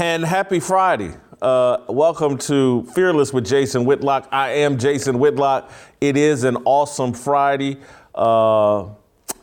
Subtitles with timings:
[0.00, 1.12] And happy Friday.
[1.42, 4.30] Uh, welcome to Fearless with Jason Whitlock.
[4.32, 5.70] I am Jason Whitlock.
[6.00, 7.76] It is an awesome Friday.
[8.14, 8.86] Uh,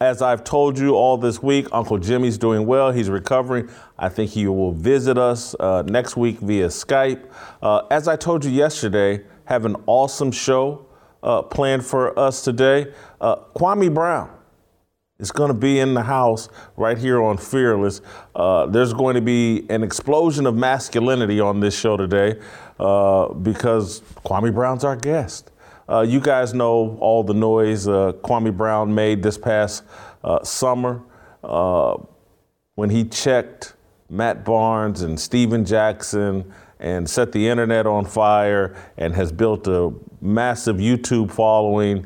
[0.02, 2.92] as I've told you all this week, Uncle Jimmy's doing well.
[2.92, 3.70] He's recovering.
[4.00, 7.32] I think he will visit us uh, next week via Skype.
[7.62, 10.88] Uh, as I told you yesterday, have an awesome show
[11.22, 12.94] uh, planned for us today.
[13.22, 14.37] Uh, Kwame Brown
[15.20, 18.02] is going to be in the house right here on Fearless.
[18.36, 22.40] Uh, there's going to be an explosion of masculinity on this show today
[22.80, 25.52] uh, because Kwame Brown's our guest.
[25.90, 29.84] Uh, you guys know all the noise uh, Kwame Brown made this past
[30.24, 31.02] uh, summer
[31.44, 31.98] uh,
[32.76, 33.74] when he checked
[34.10, 39.92] Matt Barnes and Stephen Jackson and set the internet on fire and has built a
[40.22, 42.04] massive YouTube following.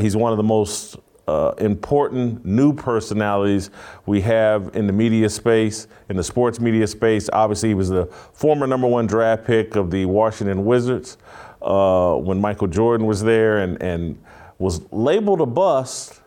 [0.00, 3.70] he's one of the most uh, important new personalities
[4.06, 7.28] we have in the media space, in the sports media space.
[7.32, 11.18] Obviously, he was the former number one draft pick of the Washington Wizards
[11.62, 14.22] uh, when Michael Jordan was there and, and
[14.58, 16.20] was labeled a bust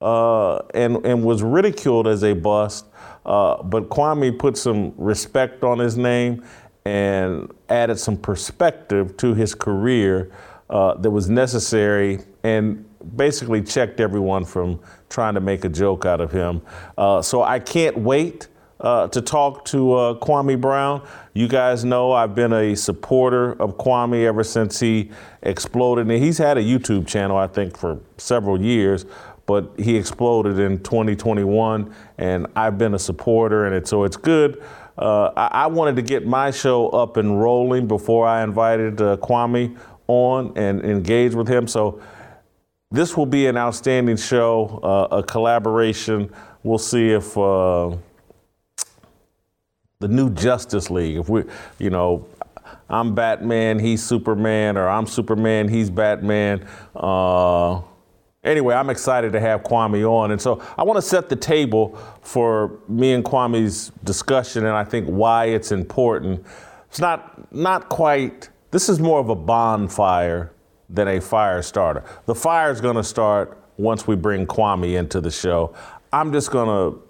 [0.00, 2.86] uh, and, and was ridiculed as a bust.
[3.24, 6.44] Uh, but Kwame put some respect on his name
[6.84, 10.30] and added some perspective to his career
[10.70, 16.20] uh, that was necessary and basically checked everyone from trying to make a joke out
[16.20, 16.62] of him.
[16.96, 18.48] Uh, so I can't wait
[18.80, 21.06] uh, to talk to uh, Kwame Brown.
[21.34, 25.10] You guys know I've been a supporter of Kwame ever since he
[25.42, 26.08] exploded.
[26.08, 29.06] And he's had a YouTube channel, I think, for several years,
[29.46, 34.62] but he exploded in 2021, and I've been a supporter, and it, so it's good.
[34.98, 39.16] Uh, I, I, wanted to get my show up and rolling before I invited uh,
[39.18, 39.78] Kwame
[40.08, 41.68] on and engage with him.
[41.68, 42.02] So
[42.90, 46.30] this will be an outstanding show, uh, a collaboration.
[46.62, 47.96] We'll see if uh,
[50.00, 51.44] the new Justice League, if we,
[51.78, 52.26] you know,
[52.88, 56.66] I'm Batman, he's Superman, or I'm Superman, he's Batman.
[56.96, 57.82] Uh,
[58.42, 60.30] anyway, I'm excited to have Kwame on.
[60.30, 64.84] And so I want to set the table for me and Kwame's discussion, and I
[64.84, 66.44] think why it's important.
[66.88, 70.52] It's not, not quite, this is more of a bonfire
[70.88, 72.04] than a fire starter.
[72.26, 75.74] The fire is going to start once we bring Kwame into the show.
[76.12, 77.02] I'm just going to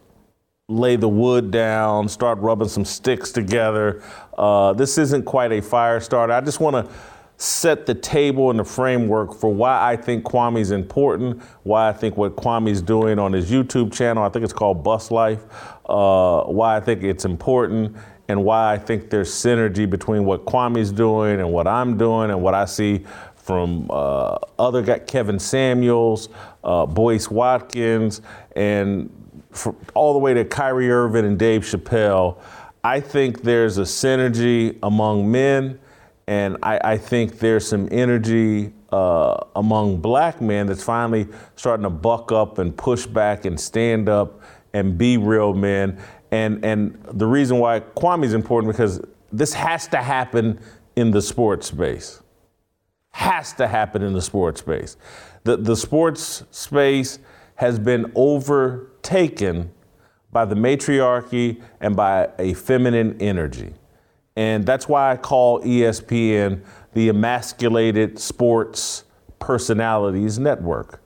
[0.68, 4.02] lay the wood down, start rubbing some sticks together.
[4.36, 6.32] Uh, this isn't quite a fire starter.
[6.32, 6.92] I just want to
[7.38, 11.92] set the table and the framework for why I think Kwame is important, why I
[11.92, 15.44] think what Kwame's doing on his YouTube channel, I think it's called Bust Life,
[15.88, 17.96] uh, why I think it's important,
[18.26, 22.42] and why I think there's synergy between what Kwame's doing and what I'm doing and
[22.42, 23.06] what I see
[23.48, 26.28] from uh, other guy, Kevin Samuels,
[26.62, 28.20] uh, Boyce Watkins,
[28.54, 29.08] and
[29.94, 32.36] all the way to Kyrie Irving and Dave Chappelle.
[32.84, 35.80] I think there's a synergy among men,
[36.26, 41.26] and I, I think there's some energy uh, among black men that's finally
[41.56, 44.42] starting to buck up and push back and stand up
[44.74, 45.98] and be real men.
[46.30, 49.00] And and the reason why Kwame is important because
[49.32, 50.60] this has to happen
[50.96, 52.20] in the sports space
[53.18, 54.96] has to happen in the sports space.
[55.42, 57.18] The, the sports space
[57.56, 59.72] has been overtaken
[60.30, 63.74] by the matriarchy and by a feminine energy.
[64.36, 66.62] And that's why I call ESPN
[66.92, 69.02] the Emasculated Sports
[69.40, 71.02] Personalities Network.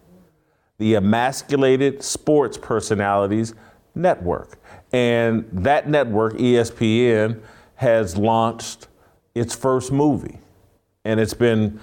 [0.76, 3.54] The Emasculated Sports Personalities
[3.94, 4.58] Network.
[4.92, 7.40] And that network, ESPN,
[7.76, 8.88] has launched
[9.34, 10.40] its first movie.
[11.06, 11.80] And it's been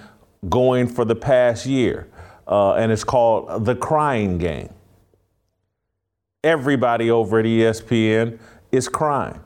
[0.48, 2.08] going for the past year,
[2.48, 4.74] uh, and it's called The Crying Game.
[6.44, 8.40] Everybody over at ESPN
[8.72, 9.42] is crying.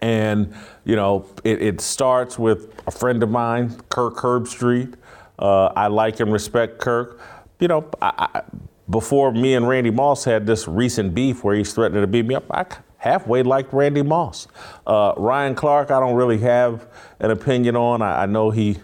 [0.00, 4.94] And, you know, it, it starts with a friend of mine, Kirk Herbstreit.
[5.38, 7.20] Uh, I like and respect Kirk.
[7.60, 8.42] You know, I, I,
[8.90, 12.34] before me and Randy Moss had this recent beef where he's threatening to beat me
[12.34, 12.66] up, I
[12.98, 14.48] halfway liked Randy Moss.
[14.86, 16.86] Uh, Ryan Clark, I don't really have
[17.20, 18.02] an opinion on.
[18.02, 18.78] I, I know he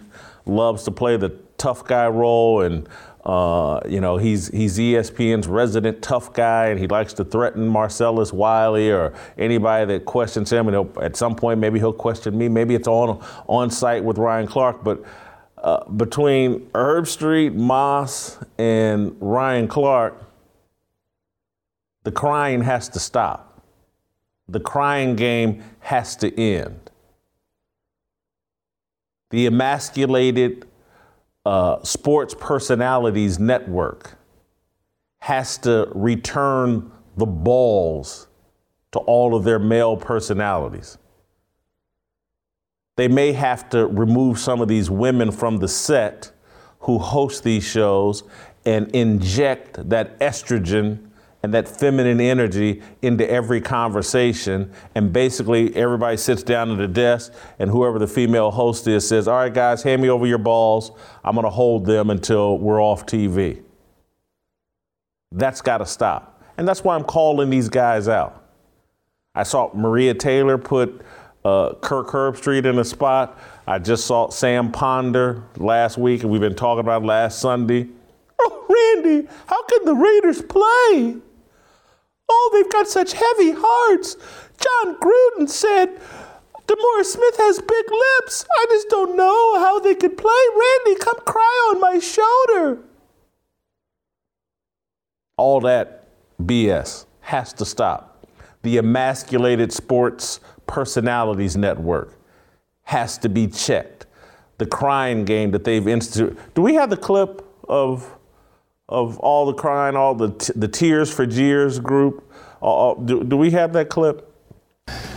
[0.49, 2.87] loves to play the tough guy role and
[3.25, 8.31] uh, you know, he's he's ESPN's resident tough guy, and he likes to threaten Marcellus
[8.31, 10.67] Wiley or anybody that questions him.
[10.67, 12.47] And at some point, maybe he'll question me.
[12.47, 14.83] Maybe it's on on sight with Ryan Clark.
[14.83, 15.03] But
[15.57, 20.23] uh, between Herbstreit, Moss, and Ryan Clark,
[22.03, 23.61] the crying has to stop.
[24.47, 26.88] The crying game has to end.
[29.29, 30.65] The emasculated
[31.45, 34.17] uh, Sports Personalities Network
[35.19, 38.27] has to return the balls
[38.91, 40.97] to all of their male personalities.
[42.95, 46.31] They may have to remove some of these women from the set
[46.79, 48.23] who host these shows
[48.65, 51.08] and inject that estrogen
[51.41, 54.71] and that feminine energy into every conversation.
[54.95, 59.27] And basically, everybody sits down at a desk, and whoever the female host is says,
[59.27, 60.91] All right, guys, hand me over your balls.
[61.23, 63.61] I'm going to hold them until we're off TV.
[65.31, 66.43] That's got to stop.
[66.57, 68.43] And that's why I'm calling these guys out.
[69.33, 71.01] I saw Maria Taylor put
[71.45, 73.39] uh, Kirk Herbstreit in a spot.
[73.65, 77.87] I just saw Sam Ponder last week, and we've been talking about last Sunday.
[78.39, 81.17] Oh, Randy, how can the Raiders play?
[82.29, 84.15] Oh, they've got such heavy hearts.
[84.59, 85.99] Jon Gruden said
[86.67, 88.45] DeMaurice Smith has big lips.
[88.59, 90.31] I just don't know how they could play.
[90.55, 92.83] Randy, come cry on my shoulder.
[95.37, 96.09] All that
[96.43, 98.27] BS has to stop.
[98.61, 102.19] The emasculated sports personalities network
[102.83, 104.05] has to be checked.
[104.59, 106.37] The crying game that they've instituted.
[106.53, 108.18] Do we have the clip of
[108.89, 112.29] of all the crying, all the t- the Tears for Jeers group.
[112.61, 114.33] Uh, uh, do, do we have that clip?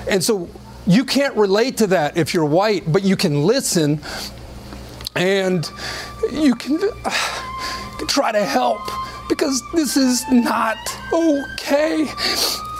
[0.08, 0.48] And so
[0.86, 4.00] you can't relate to that if you're white, but you can listen
[5.16, 5.68] and
[6.30, 7.10] you can uh,
[8.08, 8.80] try to help
[9.28, 10.76] because this is not
[11.12, 12.06] okay.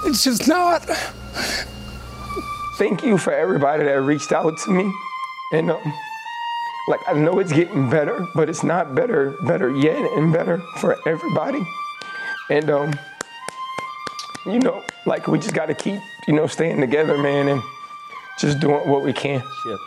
[0.04, 0.82] It's just not.
[2.76, 4.92] Thank you for everybody that reached out to me.
[5.52, 5.94] And um,
[6.88, 10.96] like I know it's getting better, but it's not better, better yet, and better for
[11.06, 11.64] everybody.
[12.50, 12.98] And um,
[14.46, 17.62] you know, like we just got to keep, you know, staying together, man, and
[18.38, 19.40] just doing what we can.
[19.40, 19.78] Shit.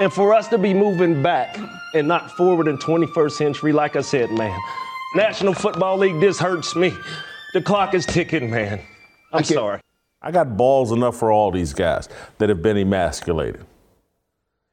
[0.00, 1.58] And for us to be moving back
[1.94, 4.58] and not forward in 21st century, like I said, man,
[5.14, 6.92] National Football League, this hurts me.
[7.52, 8.80] The clock is ticking, man.
[9.32, 9.80] I'm sorry.
[10.20, 12.08] I got balls enough for all these guys
[12.38, 13.64] that have been emasculated.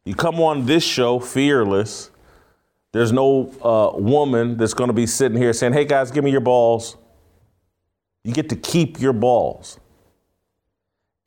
[0.05, 2.09] You come on this show, fearless.
[2.91, 6.31] There's no uh, woman that's going to be sitting here saying, hey guys, give me
[6.31, 6.97] your balls.
[8.23, 9.79] You get to keep your balls.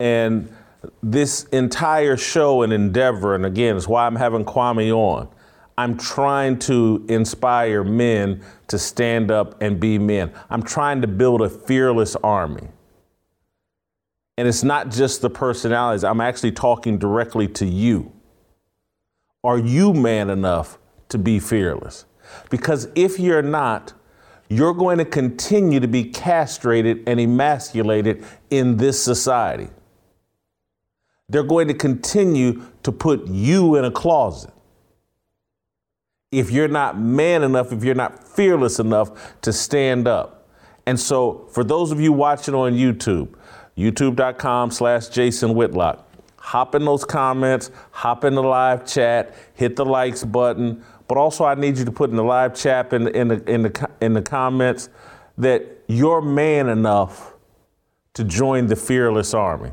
[0.01, 0.55] And
[1.03, 5.29] this entire show and endeavor, and again, it's why I'm having Kwame on.
[5.79, 10.33] I'm trying to inspire men to stand up and be men.
[10.51, 12.69] I'm trying to build a fearless army.
[14.37, 18.13] And it's not just the personalities, I'm actually talking directly to you.
[19.45, 20.79] Are you man enough
[21.11, 22.07] to be fearless?
[22.49, 23.93] Because if you're not,
[24.49, 29.69] you're going to continue to be castrated and emasculated in this society.
[31.29, 34.53] They're going to continue to put you in a closet.
[36.33, 40.49] If you're not man enough, if you're not fearless enough to stand up.
[40.87, 43.35] And so, for those of you watching on YouTube,
[43.77, 46.04] youtube.com slash Jason Whitlock,
[46.45, 50.85] hop in those comments, hop in the live chat, hit the likes button.
[51.09, 53.51] But also, I need you to put in the live chat in the, in the,
[53.51, 54.91] in the, in the comments
[55.39, 57.33] that you're man enough
[58.13, 59.71] to join the fearless army.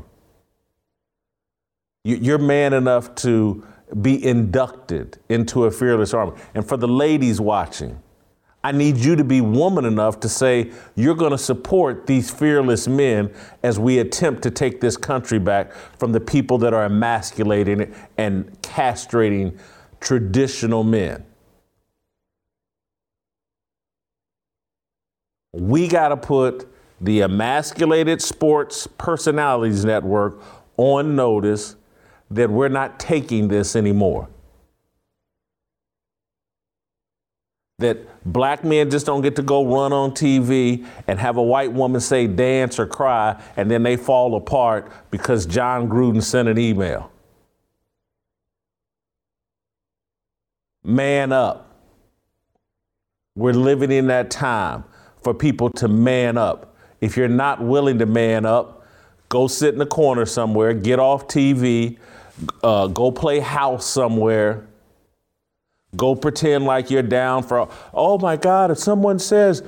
[2.04, 3.66] You're man enough to
[4.00, 6.32] be inducted into a fearless army.
[6.54, 8.02] And for the ladies watching,
[8.64, 12.86] I need you to be woman enough to say you're going to support these fearless
[12.86, 17.92] men as we attempt to take this country back from the people that are emasculating
[18.16, 19.58] and castrating
[20.00, 21.24] traditional men.
[25.52, 26.68] We got to put
[27.00, 30.40] the emasculated sports personalities network
[30.76, 31.74] on notice
[32.30, 34.28] that we're not taking this anymore.
[37.82, 41.72] that black men just don't get to go run on TV and have a white
[41.72, 46.58] woman say dance or cry, and then they fall apart because Jon Gruden sent an
[46.58, 47.10] email.
[50.84, 51.68] Man up.
[53.34, 54.84] We're living in that time.
[55.22, 56.74] for people to man up.
[57.00, 58.86] If you're not willing to man up,
[59.28, 61.96] go sit in the corner somewhere, get off TV,
[62.62, 64.66] uh, go play house somewhere,
[65.96, 69.62] go pretend like you're down for, oh my God, if someone says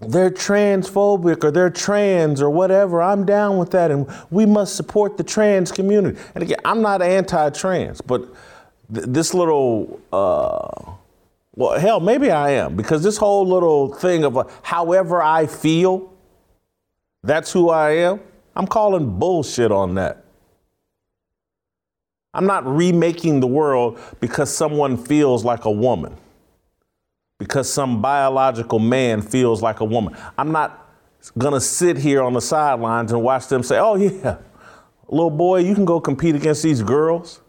[0.00, 5.16] they're transphobic or they're trans or whatever, I'm down with that and we must support
[5.16, 6.18] the trans community.
[6.34, 8.20] And again, I'm not anti trans, but
[8.92, 10.92] th- this little, uh,
[11.54, 16.12] well, hell, maybe I am because this whole little thing of uh, however I feel,
[17.22, 18.20] that's who I am.
[18.54, 20.25] I'm calling bullshit on that.
[22.36, 26.14] I'm not remaking the world because someone feels like a woman,
[27.38, 30.14] because some biological man feels like a woman.
[30.36, 30.86] I'm not
[31.34, 34.36] to sit here on the sidelines and watch them say, oh, yeah,
[35.08, 37.40] little boy, you can go compete against these girls,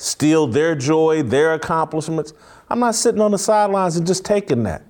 [0.00, 2.32] steal their joy, their accomplishments.
[2.68, 4.82] I'm not sitting on the sidelines and just taking that.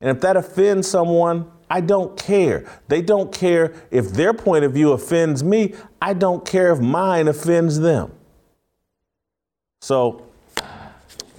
[0.00, 2.66] And if that offends someone, I don't care.
[2.88, 5.72] They don't care if their point of view offends me.
[6.02, 8.12] I don't care if mine offends them.
[9.80, 10.26] So,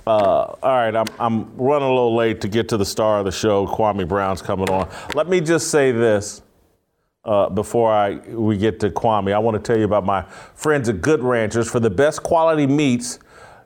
[0.08, 3.25] uh, all right, I'm, I'm running a little late to get to the star of
[3.25, 3.68] the show.
[3.68, 4.90] Kwame Brown's coming on.
[5.13, 6.42] Let me just say this
[7.25, 9.34] uh, before I we get to Kwame.
[9.34, 10.24] I want to tell you about my
[10.56, 13.20] friends at Good Ranchers for the best quality meats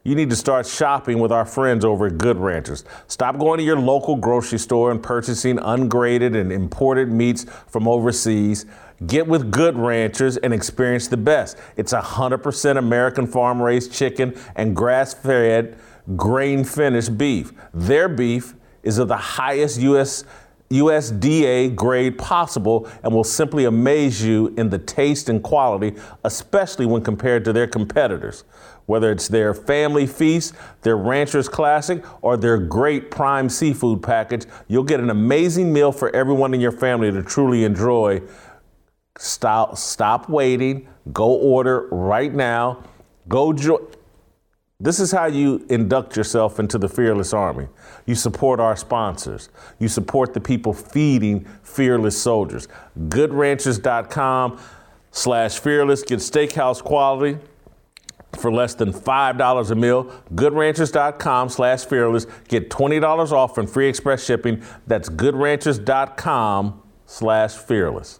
[0.07, 2.85] you need to start shopping with our friends over at Good Ranchers.
[3.07, 8.65] Stop going to your local grocery store and purchasing ungraded and imported meats from overseas.
[9.05, 11.57] Get with Good Ranchers and experience the best.
[11.75, 15.77] It's 100% American farm raised chicken and grass fed,
[16.15, 17.51] grain finished beef.
[17.73, 20.23] Their beef is of the highest U.S.
[20.69, 27.01] USDA grade possible and will simply amaze you in the taste and quality, especially when
[27.01, 28.43] compared to their competitors.
[28.87, 34.85] Whether it's their family feast, their rancher's classic, or their great prime seafood package, you'll
[34.85, 38.21] get an amazing meal for everyone in your family to truly enjoy.
[39.17, 40.87] Stop, stop waiting.
[41.11, 42.81] Go order right now.
[43.27, 43.85] Go join.
[44.79, 47.67] This is how you induct yourself into the Fearless Army.
[48.05, 49.49] You support our sponsors.
[49.79, 52.69] You support the people feeding fearless soldiers.
[53.09, 54.61] GoodRanchers.com
[55.11, 56.03] slash fearless.
[56.03, 57.37] Get steakhouse quality
[58.37, 60.05] for less than $5 a meal.
[60.35, 62.27] GoodRanchers.com slash fearless.
[62.47, 64.63] Get $20 off and free express shipping.
[64.85, 68.19] That's GoodRanchers.com slash fearless.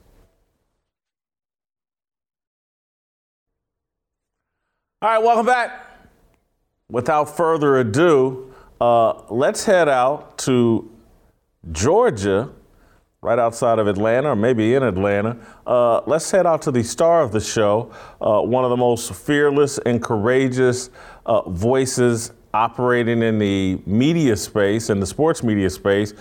[5.02, 5.86] All right, welcome back.
[6.90, 10.90] Without further ado, uh, let's head out to
[11.72, 12.50] Georgia
[13.22, 15.38] right outside of Atlanta, or maybe in Atlanta.
[15.66, 19.12] Uh, let's head out to the star of the show, uh, one of the most
[19.14, 20.92] fearless and courageous
[21.26, 26.14] uh, voices operating in the media space, in the sports media space.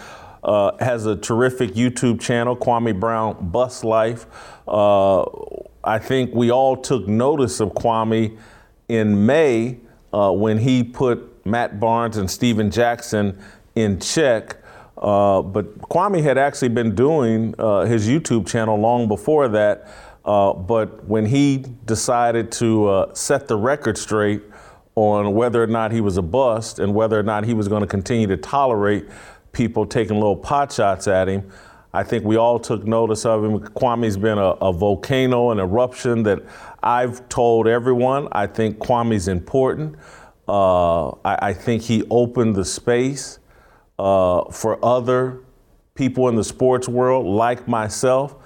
[0.43, 4.27] Uh, has a terrific YouTube channel, Kwame Brown Bust Life.
[4.67, 5.23] Uh,
[5.85, 8.39] I think we all took notice of Kwame
[8.89, 9.81] in May
[10.13, 13.39] uh, when he put Matt Barnes and Stephen Jackson
[13.75, 14.57] in check.
[14.97, 19.89] Uh, but Kwame had actually been doing uh, his YouTube channel long before that.
[20.25, 24.43] Uh, but when he decided to uh, set the record straight
[24.97, 27.83] on whether or not he was a bust and whether or not he was going
[27.83, 29.07] to continue to tolerate
[29.53, 31.51] people taking little pot shots at him,
[31.93, 33.59] I think we all took notice of him.
[33.59, 36.43] Kwame's been a, a volcano, an eruption that
[36.83, 38.29] I've told everyone.
[38.33, 39.97] I think Kwame's important.
[40.47, 43.41] Uh, I, I, think he opened the space
[43.99, 45.41] uh, for other
[45.95, 48.37] people in the sports world, like myself,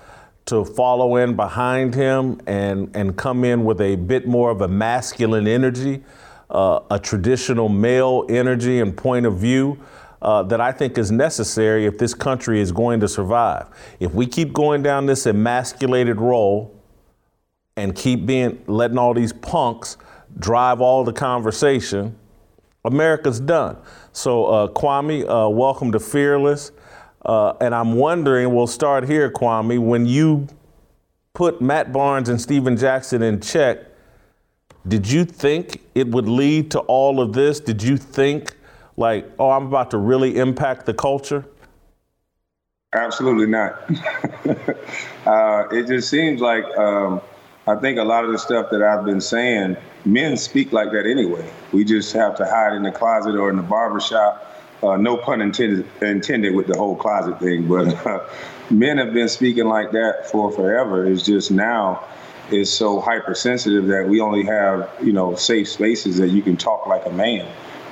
[0.46, 4.68] to follow in behind him and, and come in with a bit more of a
[4.68, 6.02] masculine energy,
[6.50, 9.78] uh, a traditional male energy and point of view.
[10.22, 13.68] Uh, that I think is necessary if this country is going to survive.
[14.00, 16.78] If we keep going down this emasculated role
[17.74, 19.96] and keep being letting all these punks
[20.38, 22.18] drive all the conversation,
[22.84, 23.78] America's done.
[24.12, 26.72] So, uh, Kwame, uh, welcome to Fearless.
[27.24, 30.48] Uh, and I'm wondering, we'll start here, Kwame, when you
[31.32, 33.78] put Matt Barnes and Stephen Jackson in check,
[34.88, 37.60] did you think it would lead to all of this?
[37.60, 38.56] Did you think,
[38.96, 41.44] like, oh, I'm about to really impact the culture?
[42.92, 43.88] Absolutely not.
[45.26, 47.20] uh, it just seems like um,
[47.70, 51.06] I think a lot of the stuff that I've been saying, men speak like that
[51.06, 51.48] anyway.
[51.72, 54.46] We just have to hide in the closet or in the barbershop.
[54.82, 58.24] Uh, no pun intended, intended with the whole closet thing, but uh,
[58.70, 61.06] men have been speaking like that for forever.
[61.06, 62.04] It's just now
[62.50, 66.86] is so hypersensitive that we only have, you know, safe spaces that you can talk
[66.86, 67.46] like a man.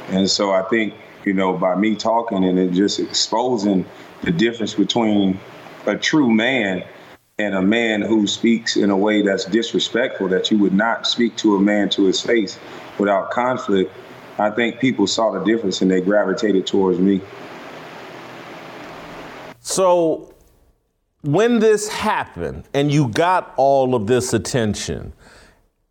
[0.08, 0.94] And so I think
[1.25, 3.85] you know, by me talking and it just exposing
[4.23, 5.38] the difference between
[5.87, 6.85] a true man
[7.40, 11.37] and a man who speaks in a way that's disrespectful, that you would not speak
[11.37, 12.59] to a man to his face
[12.99, 13.92] without conflict.
[14.40, 17.21] I think people saw the difference and they gravitated towards me.
[19.61, 20.35] So,
[21.23, 25.12] when this happened and you got all of this attention,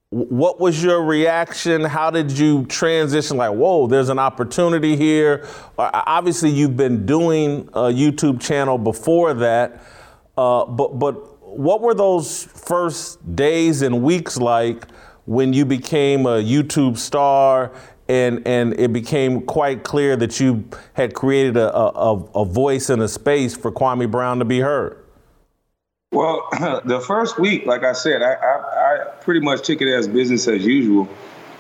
[0.10, 1.84] what was your reaction?
[1.84, 3.38] How did you transition?
[3.38, 5.48] Like, whoa, there's an opportunity here.
[5.78, 9.82] Obviously, you've been doing a YouTube channel before that,
[10.38, 14.86] uh, but but what were those first days and weeks like
[15.26, 17.72] when you became a YouTube star
[18.08, 23.02] and and it became quite clear that you had created a, a, a voice and
[23.02, 25.04] a space for Kwame Brown to be heard?
[26.12, 26.48] Well,
[26.86, 30.48] the first week, like I said, I, I, I pretty much took it as business
[30.48, 31.10] as usual.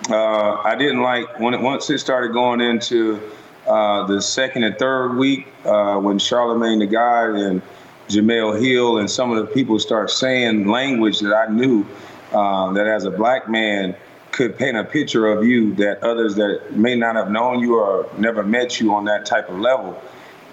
[0.10, 3.20] Uh, I didn't like when it, once it started going into
[3.68, 7.62] uh, the second and third week uh, when Charlemagne the God and
[8.08, 11.86] Jemele Hill and some of the people start saying language that I knew
[12.32, 13.96] uh, that as a black man
[14.32, 18.10] could paint a picture of you that others that may not have known you or
[18.18, 20.02] never met you on that type of level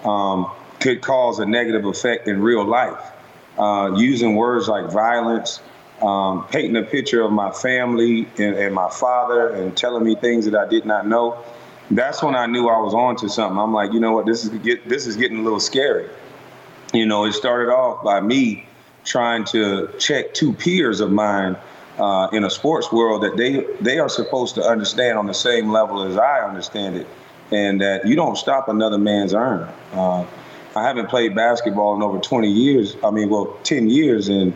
[0.03, 3.11] um, could cause a negative effect in real life
[3.57, 5.61] uh, using words like violence,
[6.01, 10.45] um, painting a picture of my family and, and, my father, and telling me things
[10.45, 11.43] that I did not know.
[11.91, 13.57] That's when I knew I was on to something.
[13.57, 16.09] I'm like, you know what, this is get, this is getting a little scary.
[16.95, 18.65] You know, it started off by me
[19.03, 21.57] trying to check two peers of mine
[21.99, 25.71] uh, in a sports world that they they are supposed to understand on the same
[25.71, 27.07] level as I understand it,
[27.51, 29.69] and that you don't stop another man's earn.
[29.93, 30.25] Uh,
[30.75, 32.95] I haven't played basketball in over 20 years.
[33.03, 34.53] I mean, well, 10 years and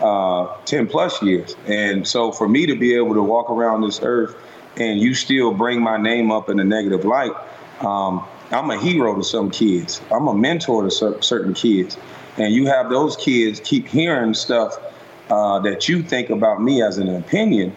[0.00, 1.56] uh, 10 plus years.
[1.66, 4.36] And so for me to be able to walk around this earth
[4.76, 7.32] and you still bring my name up in a negative light,
[7.80, 10.00] um, I'm a hero to some kids.
[10.10, 10.90] I'm a mentor to
[11.22, 11.96] certain kids.
[12.36, 14.78] And you have those kids keep hearing stuff
[15.30, 17.76] uh, that you think about me as an opinion.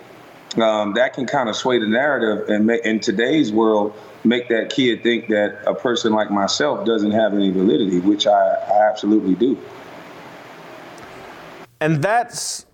[0.58, 5.04] Um, that can kind of sway the narrative and in today's world make that kid
[5.04, 9.58] think that a person like myself doesn't have any validity, which I, I absolutely do.
[11.80, 12.66] And that's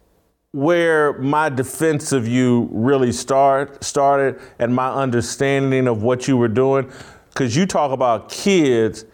[0.52, 6.48] where my defense of you really start started and my understanding of what you were
[6.48, 6.92] doing.
[7.32, 9.06] Because you talk about kids,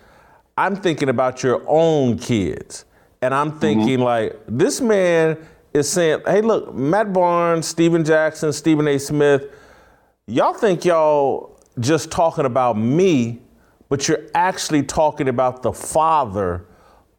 [0.58, 2.86] I'm thinking about your own kids.
[3.22, 3.60] And I'm mm-hmm.
[3.60, 4.04] thinking, mm-hmm.
[4.04, 5.38] like, this man
[5.74, 8.98] is saying, hey, look, Matt Barnes, Stephen Jackson, Stephen A.
[8.98, 9.46] Smith,
[10.26, 13.42] y'all think y'all just talking about me,
[13.90, 16.66] but you're actually talking about the father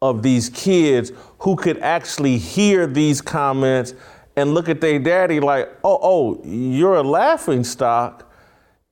[0.03, 3.95] of these kids who could actually hear these comments
[4.37, 8.28] and look at their daddy like, oh, oh, you're a laughing stock.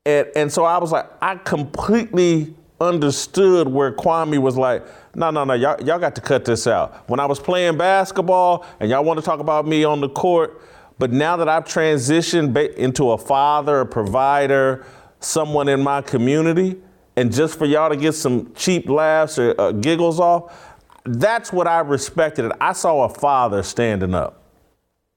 [0.07, 5.43] And, and so I was like, I completely understood where Kwame was like, no, no,
[5.43, 7.11] no, y'all, y'all got to cut this out.
[7.11, 10.63] When I was playing basketball and y'all want to talk about me on the court,
[11.01, 14.87] but now that I've transitioned into a father, a provider,
[15.19, 16.77] someone in my community,
[17.17, 21.67] and just for y'all to get some cheap laughs or uh, giggles off, that's what
[21.67, 22.53] I respected.
[22.61, 24.43] I saw a father standing up.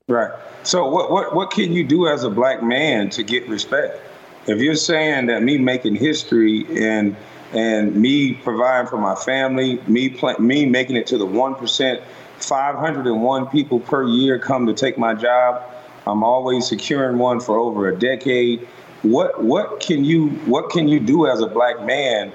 [0.08, 0.32] Right.
[0.64, 4.09] So what what what can you do as a black man to get respect?
[4.50, 7.16] If you're saying that me making history and
[7.54, 12.02] and me providing for my family, me me making it to the one percent,
[12.38, 15.62] 501 people per year come to take my job.
[16.08, 18.68] I'm always securing one for over a decade.
[19.04, 22.32] What what can you what can you do as a black man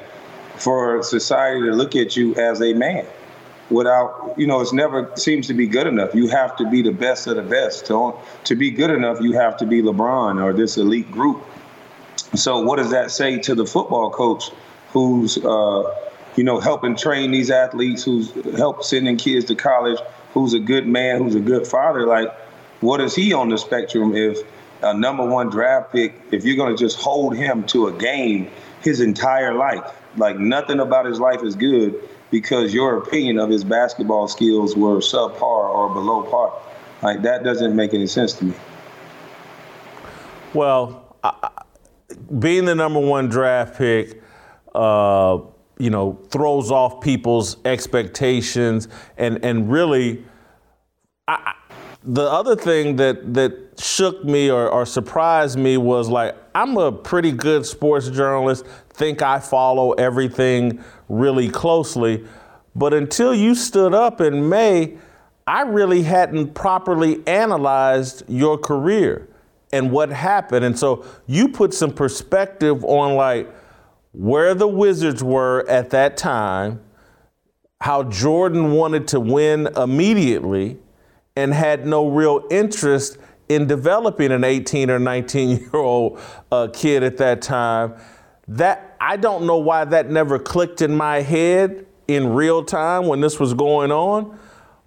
[0.57, 3.07] for society to look at you as a man
[3.71, 6.15] without you know it's never seems to be good enough.
[6.15, 7.87] You have to be the best of the best.
[7.87, 11.45] To, to be good enough you have to be lebron or this elite group
[12.37, 14.51] so what does that say to the football coach
[14.91, 15.95] who's uh,
[16.37, 19.99] you know helping train these athletes who's helped sending kids to college
[20.33, 22.29] who's a good man who's a good father like
[22.81, 24.43] what is he on the spectrum if
[24.85, 28.51] a number one draft pick, if you're going to just hold him to a game
[28.83, 29.83] his entire life,
[30.17, 31.95] like nothing about his life is good
[32.31, 36.53] because your opinion of his basketball skills were subpar or below par.
[37.03, 38.55] Like that doesn't make any sense to me.
[40.53, 41.51] Well, I,
[42.39, 44.23] being the number one draft pick,
[44.75, 45.39] uh,
[45.79, 50.25] you know, throws off people's expectations, and and really,
[51.29, 51.55] I,
[52.03, 56.93] the other thing that that shook me or, or, surprised me was like I'm a
[56.93, 58.65] pretty good sports journalist.
[58.91, 62.25] Think I follow everything really closely,
[62.77, 64.97] but until you stood up in May,
[65.47, 69.29] I really hadn't properly analyzed your career
[69.75, 70.65] and what happened.
[70.65, 73.53] And so you put some perspective on like
[74.13, 76.81] where the Wizards were at that time,
[77.81, 80.79] how Jordan wanted to win immediately
[81.35, 86.21] and had no real interest in developing an 18 or 19 year old
[86.53, 87.95] uh, kid at that time.
[88.47, 93.21] That I don't know why that never clicked in my head in real time when
[93.21, 94.39] this was going on,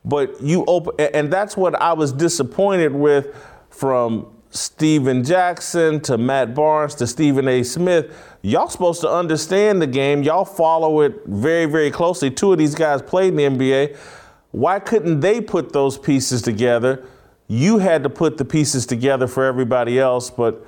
[0.06, 3.36] but you open, and that's what I was disappointed with
[3.70, 7.64] from Stephen Jackson to Matt Barnes to Stephen A.
[7.64, 8.16] Smith.
[8.42, 10.24] Y'all supposed to understand the game.
[10.24, 12.32] Y'all follow it very, very closely.
[12.32, 13.98] Two of these guys played in the NBA.
[14.52, 17.06] Why couldn't they put those pieces together?
[17.48, 20.66] You had to put the pieces together for everybody else, but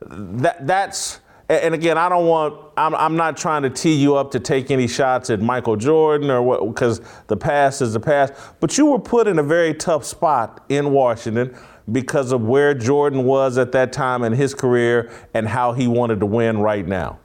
[0.00, 4.30] that that's and again, I don't want, I'm, I'm not trying to tee you up
[4.30, 8.32] to take any shots at Michael Jordan or what, because the past is the past,
[8.60, 11.54] but you were put in a very tough spot in Washington
[11.90, 16.20] because of where Jordan was at that time in his career and how he wanted
[16.20, 17.18] to win right now.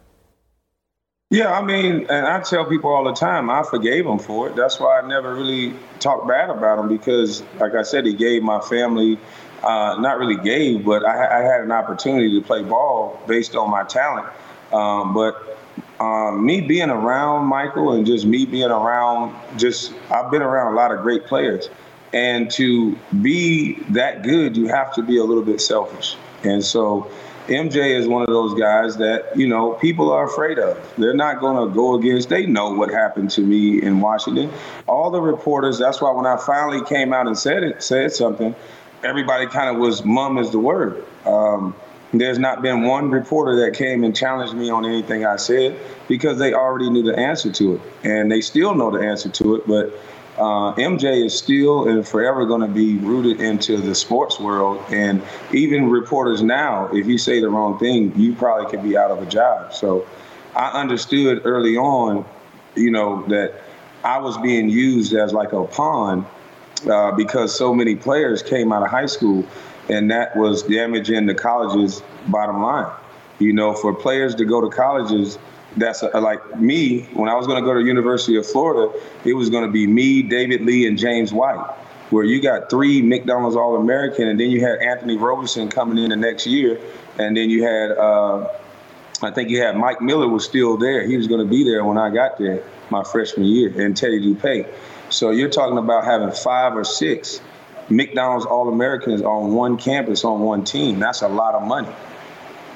[1.29, 4.55] Yeah, I mean, and I tell people all the time, I forgave him for it.
[4.55, 8.43] That's why I never really talk bad about him because, like I said, he gave
[8.43, 9.19] my family,
[9.61, 13.69] uh, not really gave, but I, I, had an opportunity to play ball based on
[13.69, 14.27] my talent.
[14.71, 15.59] Um, but
[15.99, 20.75] um, me being around Michael and just me being around, just I've been around a
[20.77, 21.69] lot of great players.
[22.13, 26.15] And to be that good, you have to be a little bit selfish.
[26.43, 27.11] And so,
[27.47, 30.77] MJ is one of those guys that, you know, people are afraid of.
[30.97, 32.27] They're not going to go against.
[32.27, 34.51] They know what happened to me in Washington.
[34.85, 38.53] All the reporters, that's why when I finally came out and said it, said something,
[39.01, 41.05] everybody kind of was mum is the word.
[41.25, 41.73] Um,
[42.13, 46.39] there's not been one reporter that came and challenged me on anything I said because
[46.39, 47.81] they already knew the answer to it.
[48.03, 49.93] And they still know the answer to it, but
[50.37, 54.83] uh, MJ is still and forever going to be rooted into the sports world.
[54.89, 55.21] And
[55.51, 59.21] even reporters now, if you say the wrong thing, you probably could be out of
[59.21, 59.73] a job.
[59.73, 60.07] So
[60.55, 62.25] I understood early on,
[62.75, 63.61] you know, that
[64.03, 66.25] I was being used as like a pawn
[66.87, 69.43] uh, because so many players came out of high school,
[69.89, 72.91] and that was damaging the college's bottom line.
[73.39, 75.39] You know, for players to go to colleges
[75.75, 79.33] that's a, like me when I was going to go to University of Florida, it
[79.33, 81.59] was going to be me, David Lee, and James White,
[82.09, 86.09] where you got three McDonald's All American, and then you had Anthony Roberson coming in
[86.09, 86.79] the next year,
[87.19, 88.47] and then you had uh,
[89.21, 91.05] I think you had Mike Miller was still there.
[91.05, 94.19] He was going to be there when I got there my freshman year, and Teddy
[94.19, 94.71] Dupay.
[95.09, 97.41] So you're talking about having five or six
[97.89, 100.99] McDonald's All Americans on one campus on one team.
[100.99, 101.89] That's a lot of money.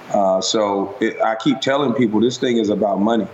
[0.10, 3.28] Uh, so it, I keep telling people this thing is about money.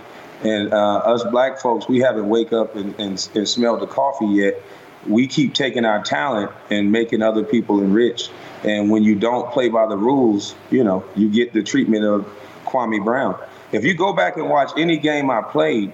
[0.44, 4.28] And uh, us black folks, we haven't wake up and, and, and smelled the coffee
[4.28, 4.62] yet.
[5.08, 8.30] We keep taking our talent and making other people enrich.
[8.64, 12.28] And when you don't play by the rules, you know, you get the treatment of
[12.66, 13.40] Kwame Brown.
[13.72, 15.94] If you go back and watch any game I played,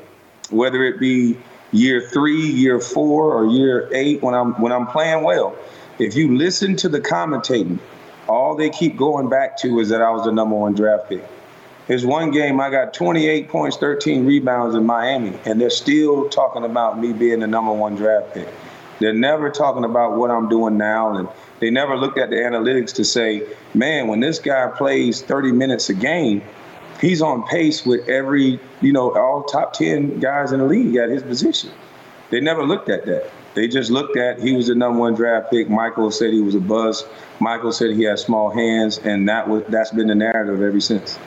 [0.50, 1.38] whether it be
[1.72, 5.56] year three, year four, or year eight, when I'm when I'm playing well,
[6.00, 7.80] if you listen to the commentating,
[8.28, 11.24] all they keep going back to is that I was the number one draft pick.
[11.88, 16.64] There's one game I got 28 points, 13 rebounds in Miami, and they're still talking
[16.64, 18.48] about me being the number one draft pick.
[19.00, 21.28] They're never talking about what I'm doing now, and
[21.60, 25.90] they never looked at the analytics to say, man, when this guy plays 30 minutes
[25.90, 26.42] a game,
[27.02, 31.10] he's on pace with every, you know, all top 10 guys in the league at
[31.10, 31.70] his position.
[32.30, 33.30] They never looked at that.
[33.54, 35.70] They just looked at he was the number one draft pick.
[35.70, 37.06] Michael said he was a buzz.
[37.44, 41.20] Michael said he had small hands, and that was that's been the narrative ever since.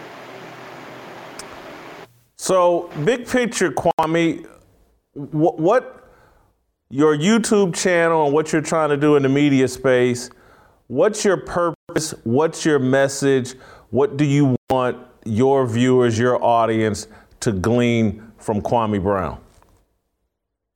[2.37, 4.47] So, big picture, Kwame,
[5.13, 6.11] what, what
[6.89, 10.31] your YouTube channel and what you're trying to do in the media space?
[10.87, 12.15] What's your purpose?
[12.25, 13.55] What's your message?
[13.91, 17.09] What do you want your viewers, your audience,
[17.41, 19.39] to glean from Kwame Brown?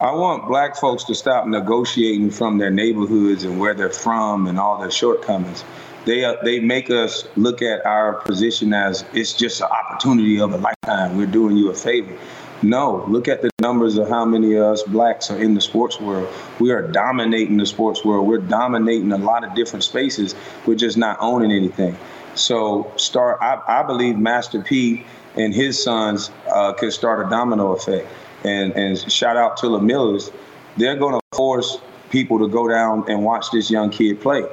[0.00, 4.58] I want black folks to stop negotiating from their neighborhoods and where they're from and
[4.58, 5.62] all their shortcomings.
[6.06, 10.54] They uh, they make us look at our position as it's just an opportunity of
[10.54, 11.18] a lifetime.
[11.18, 12.16] We're doing you a favor.
[12.62, 16.00] No, look at the numbers of how many of us blacks are in the sports
[16.00, 16.34] world.
[16.58, 18.26] We are dominating the sports world.
[18.26, 20.34] We're dominating a lot of different spaces.
[20.64, 21.94] We're just not owning anything.
[22.34, 23.36] So start.
[23.42, 25.04] I, I believe Master P
[25.36, 28.08] and his sons uh, could start a domino effect
[28.44, 30.30] and and shout out to the Millers,
[30.76, 31.78] they're going to force
[32.10, 34.44] people to go down and watch this young kid play.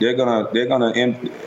[0.00, 0.92] They're gonna they're gonna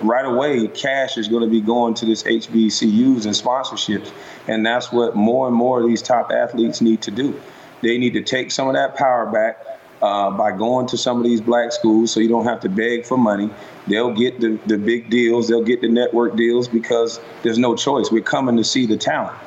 [0.02, 0.68] right away.
[0.70, 4.12] Cash is going to be going to this HBCUs and sponsorships,
[4.48, 7.40] and that's what more and more of these top athletes need to do.
[7.82, 9.58] They need to take some of that power back
[10.02, 13.06] uh, by going to some of these black schools, so you don't have to beg
[13.06, 13.50] for money.
[13.88, 15.48] They'll get the, the big deals.
[15.48, 18.12] They'll get the network deals because there's no choice.
[18.12, 19.38] We're coming to see the talent.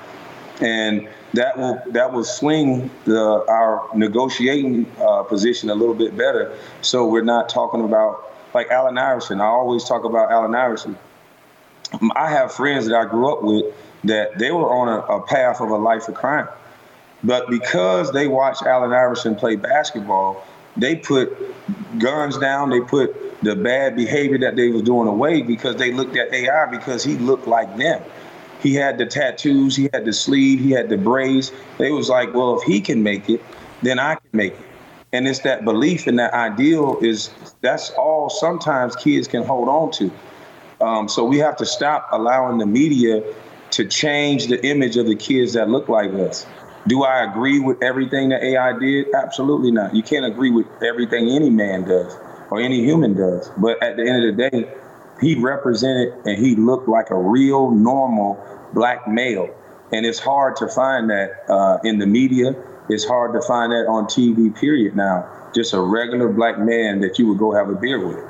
[0.60, 6.56] and that will that will swing the, our negotiating uh, position a little bit better.
[6.82, 9.40] So we're not talking about like Allen Iverson.
[9.40, 10.98] I always talk about Allen Iverson.
[12.16, 15.60] I have friends that I grew up with that they were on a, a path
[15.60, 16.48] of a life of crime,
[17.22, 20.44] but because they watched Allen Iverson play basketball,
[20.76, 21.36] they put
[21.98, 22.70] guns down.
[22.70, 26.66] They put the bad behavior that they was doing away because they looked at AI
[26.66, 28.02] because he looked like them.
[28.62, 31.52] He had the tattoos, he had the sleeve, he had the braids.
[31.78, 33.40] They was like, well, if he can make it,
[33.82, 34.66] then I can make it.
[35.12, 37.30] And it's that belief and that ideal is
[37.62, 40.10] that's all sometimes kids can hold on to.
[40.80, 43.22] Um, so we have to stop allowing the media
[43.72, 46.46] to change the image of the kids that look like us.
[46.86, 49.14] Do I agree with everything that AI did?
[49.14, 49.94] Absolutely not.
[49.94, 52.16] You can't agree with everything any man does
[52.50, 53.50] or any human does.
[53.58, 54.74] But at the end of the day,
[55.20, 59.48] he represented and he looked like a real normal black male.
[59.92, 62.54] And it's hard to find that uh, in the media.
[62.88, 65.28] It's hard to find that on TV, period, now.
[65.54, 68.24] Just a regular black man that you would go have a beer with.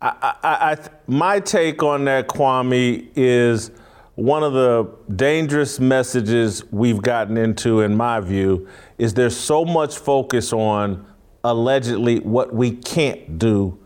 [0.00, 3.70] I, I, I, my take on that, Kwame, is
[4.14, 9.96] one of the dangerous messages we've gotten into, in my view, is there's so much
[9.96, 11.04] focus on
[11.42, 13.78] allegedly what we can't do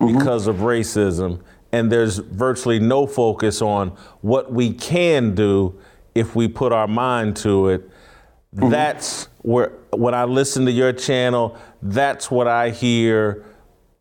[0.00, 0.18] mm-hmm.
[0.18, 1.40] because of racism,
[1.72, 5.78] and there's virtually no focus on what we can do
[6.14, 7.90] if we put our mind to it.
[8.56, 8.70] Mm-hmm.
[8.70, 13.44] That's where, when I listen to your channel, that's what I hear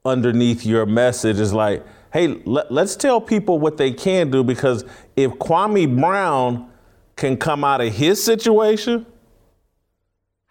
[0.05, 4.85] underneath your message is like, hey, let, us tell people what they can do because
[5.15, 6.69] if Kwame Brown
[7.15, 9.05] can come out of his situation,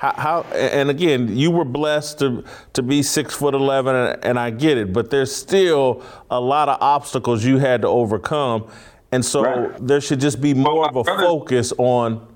[0.03, 4.39] how, how, and again, you were blessed to to be six foot eleven, and, and,
[4.39, 8.69] I get it, but there's still a lot of obstacles you had to overcome,
[9.13, 9.87] and so right.
[9.87, 12.27] there should just be more of a brother, focus on.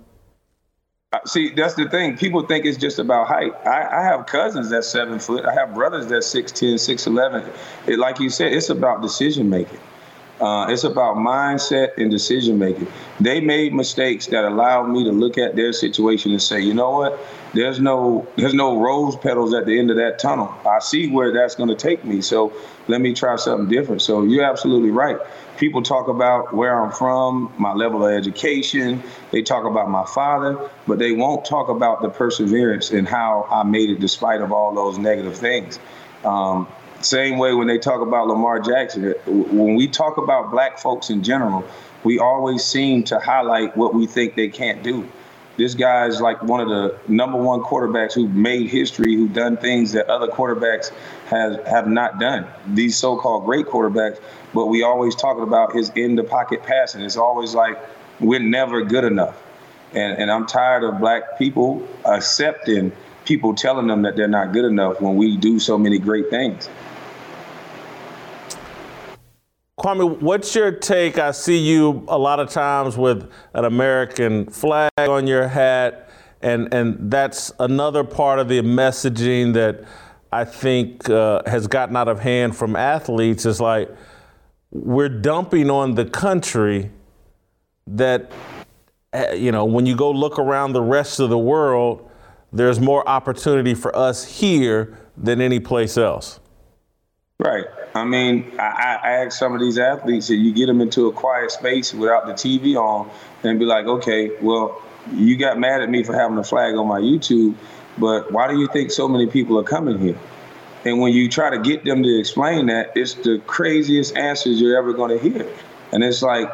[1.13, 2.17] Uh, see, that's the thing.
[2.17, 3.53] People think it's just about height.
[3.67, 5.45] I, I have cousins that's seven foot.
[5.45, 7.53] I have brothers that's 6'10", 6'11".
[7.89, 9.79] It, like you said, it's about decision making.
[10.41, 12.87] Uh, it's about mindset and decision making.
[13.21, 16.91] They made mistakes that allowed me to look at their situation and say, you know
[16.91, 17.19] what?
[17.55, 20.53] There's no there's no rose petals at the end of that tunnel.
[20.67, 22.21] I see where that's going to take me.
[22.21, 22.53] So
[22.87, 24.03] let me try something different.
[24.03, 25.17] So you're absolutely right.
[25.57, 29.03] People talk about where I'm from, my level of education.
[29.31, 33.63] They talk about my father, but they won't talk about the perseverance and how I
[33.63, 35.79] made it despite of all those negative things.
[36.25, 36.69] Um,
[37.07, 39.15] same way when they talk about Lamar Jackson.
[39.27, 41.65] When we talk about black folks in general,
[42.05, 45.09] we always seem to highlight what we think they can't do.
[45.57, 49.57] This guy is like one of the number one quarterbacks who made history, who done
[49.57, 50.93] things that other quarterbacks
[51.29, 52.47] have have not done.
[52.75, 54.21] These so-called great quarterbacks,
[54.53, 57.01] but we always talking about his in the pocket passing.
[57.01, 57.79] It's always like
[58.21, 59.43] we're never good enough.
[59.95, 62.93] And, and I'm tired of black people accepting
[63.25, 66.69] people telling them that they're not good enough when we do so many great things.
[69.79, 71.19] Kwame, what's your take?
[71.19, 76.09] I see you a lot of times with an American flag on your hat,
[76.41, 79.85] and, and that's another part of the messaging that
[80.33, 83.91] I think uh, has gotten out of hand from athletes is like
[84.71, 86.91] we're dumping on the country
[87.87, 88.33] that,
[89.13, 92.11] eh, you know, when you go look around the rest of the world,
[92.51, 96.41] there's more opportunity for us here than any place else.
[97.39, 97.67] Right.
[97.95, 101.13] I mean, I, I ask some of these athletes that you get them into a
[101.13, 103.11] quiet space without the TV on
[103.43, 106.87] and be like, okay, well, you got mad at me for having a flag on
[106.89, 107.55] my YouTube,
[107.99, 110.19] but why do you think so many people are coming here?
[110.87, 114.79] And when you try to get them to explain that, it's the craziest answers you're
[114.79, 115.47] ever going to hear.
[115.93, 116.51] And it's like,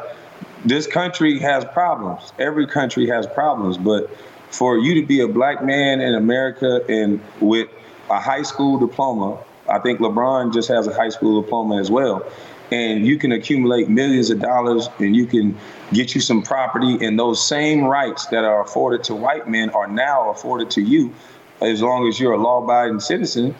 [0.65, 2.33] this country has problems.
[2.39, 3.77] Every country has problems.
[3.77, 4.09] But
[4.49, 7.69] for you to be a black man in America and with
[8.09, 12.25] a high school diploma I think LeBron just has a high school diploma as well.
[12.71, 15.57] And you can accumulate millions of dollars and you can
[15.93, 19.87] get you some property, and those same rights that are afforded to white men are
[19.87, 21.13] now afforded to you
[21.61, 23.53] as long as you're a law abiding citizen.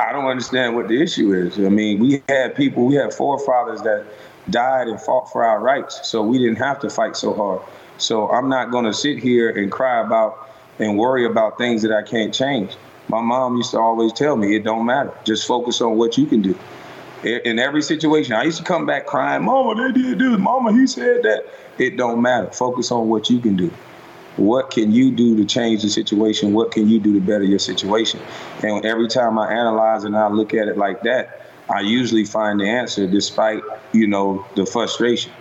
[0.00, 1.56] I don't understand what the issue is.
[1.58, 4.06] I mean, we had people, we had forefathers that
[4.50, 7.60] died and fought for our rights, so we didn't have to fight so hard.
[7.98, 11.92] So I'm not going to sit here and cry about and worry about things that
[11.92, 12.76] I can't change
[13.08, 15.12] my mom used to always tell me it don't matter.
[15.24, 16.58] Just focus on what you can do.
[17.24, 20.38] In every situation, I used to come back crying, Mama, they did this.
[20.38, 21.44] Mama, he said that.
[21.78, 22.50] It don't matter.
[22.50, 23.72] Focus on what you can do.
[24.36, 26.52] What can you do to change the situation?
[26.52, 28.20] What can you do to better your situation?
[28.62, 32.60] And every time I analyze and I look at it like that, I usually find
[32.60, 33.62] the answer despite,
[33.92, 35.32] you know, the frustration.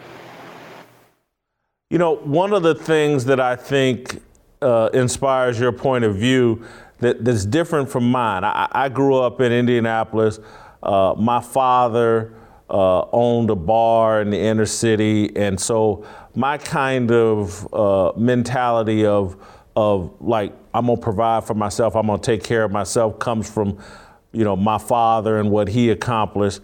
[1.90, 4.22] You know, one of the things that I think
[4.62, 6.64] uh, inspires your point of view
[7.02, 8.44] that, that's different from mine.
[8.44, 10.40] I, I grew up in Indianapolis.
[10.82, 12.34] Uh, my father
[12.70, 19.06] uh, owned a bar in the inner city, and so my kind of uh, mentality
[19.06, 19.36] of
[19.76, 23.78] of like I'm gonna provide for myself, I'm gonna take care of myself comes from,
[24.32, 26.62] you know, my father and what he accomplished.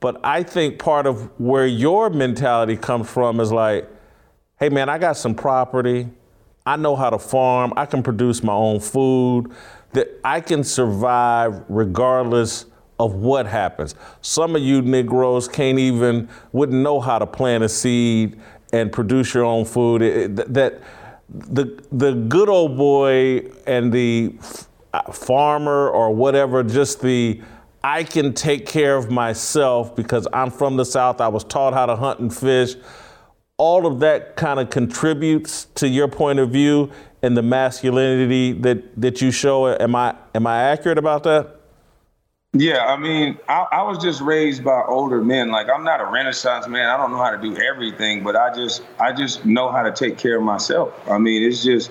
[0.00, 3.88] But I think part of where your mentality comes from is like,
[4.58, 6.08] hey man, I got some property.
[6.64, 7.72] I know how to farm.
[7.76, 9.52] I can produce my own food.
[9.92, 12.66] That I can survive regardless
[12.98, 13.94] of what happens.
[14.20, 18.40] Some of you Negroes can't even wouldn't know how to plant a seed
[18.72, 20.02] and produce your own food.
[20.02, 20.82] It, that
[21.28, 24.36] the the good old boy and the
[24.94, 27.40] uh, farmer or whatever, just the
[27.82, 31.20] I can take care of myself because I'm from the South.
[31.20, 32.74] I was taught how to hunt and fish.
[33.58, 36.90] All of that kind of contributes to your point of view
[37.22, 39.68] and the masculinity that, that you show.
[39.68, 41.56] Am I am I accurate about that?
[42.52, 45.50] Yeah, I mean, I, I, was just raised by older men.
[45.50, 46.88] Like I'm not a Renaissance man.
[46.88, 49.92] I don't know how to do everything, but I just I just know how to
[49.92, 50.94] take care of myself.
[51.08, 51.90] I mean, it's just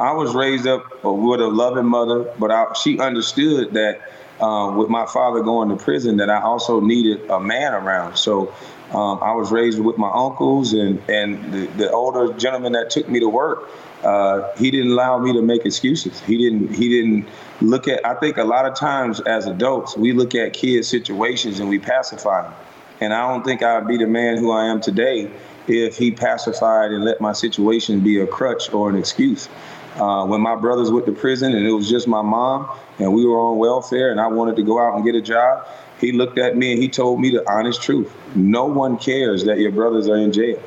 [0.00, 4.00] I was raised up with a loving mother, but I, she understood that
[4.40, 8.16] uh, with my father going to prison that I also needed a man around.
[8.16, 8.52] So
[8.90, 13.08] um, I was raised with my uncles and, and the, the older gentleman that took
[13.08, 13.70] me to work.
[14.02, 16.20] Uh, he didn't allow me to make excuses.
[16.20, 16.74] He didn't.
[16.74, 17.28] He didn't
[17.60, 18.04] look at.
[18.04, 21.78] I think a lot of times as adults, we look at kids' situations and we
[21.78, 22.54] pacify them.
[23.00, 25.30] And I don't think I'd be the man who I am today
[25.68, 29.48] if he pacified and let my situation be a crutch or an excuse.
[29.96, 33.26] Uh, when my brothers went to prison and it was just my mom and we
[33.26, 35.66] were on welfare and I wanted to go out and get a job,
[36.00, 38.12] he looked at me and he told me the honest truth.
[38.34, 40.60] No one cares that your brothers are in jail.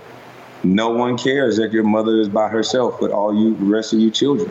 [0.74, 4.00] No one cares that your mother is by herself with all you the rest of
[4.00, 4.50] you children.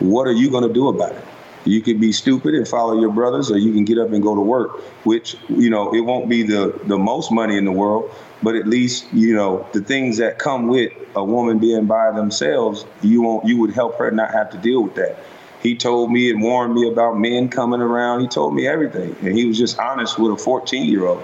[0.00, 1.24] What are you going to do about it?
[1.64, 4.34] You can be stupid and follow your brothers, or you can get up and go
[4.34, 8.12] to work, which, you know, it won't be the, the most money in the world,
[8.42, 12.84] but at least, you know, the things that come with a woman being by themselves,
[13.00, 15.18] you won't you would help her not have to deal with that.
[15.62, 18.20] He told me and warned me about men coming around.
[18.20, 19.14] He told me everything.
[19.22, 21.22] And he was just honest with a 14 year old.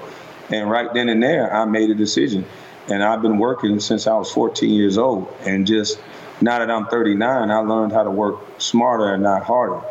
[0.50, 2.44] And right then and there, I made a decision.
[2.90, 5.32] And I've been working since I was 14 years old.
[5.44, 6.00] And just
[6.40, 9.82] now that I'm 39, I learned how to work smarter and not harder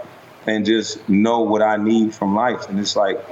[0.47, 2.69] and just know what I need from life.
[2.69, 3.23] And it's like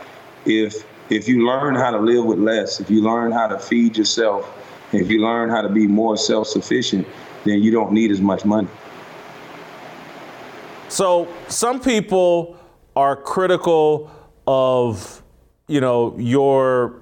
[0.45, 3.97] if if you learn how to live with less, if you learn how to feed
[3.97, 4.51] yourself,
[4.91, 7.07] if you learn how to be more self-sufficient,
[7.43, 8.67] then you don't need as much money.
[10.89, 12.57] So some people
[12.95, 14.09] are critical
[14.47, 15.21] of,
[15.67, 17.01] you know, your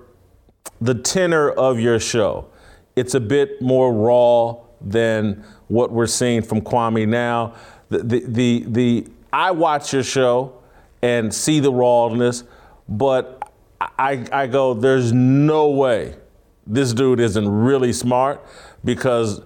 [0.82, 2.50] the tenor of your show.
[2.96, 7.56] It's a bit more raw than what we're seeing from Kwame now.
[7.90, 10.62] The the the, the I watch your show
[11.02, 12.44] and see the rawness,
[12.88, 13.52] but
[13.82, 16.16] I, I go, there's no way
[16.66, 18.46] this dude isn't really smart
[18.86, 19.42] because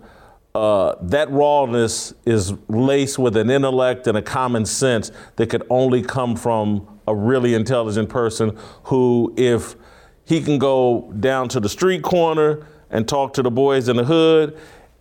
[0.53, 6.01] uh, that rawness is laced with an intellect and a common sense that could only
[6.01, 9.75] come from a really intelligent person who, if
[10.25, 14.03] he can go down to the street corner and talk to the boys in the
[14.03, 14.57] hood,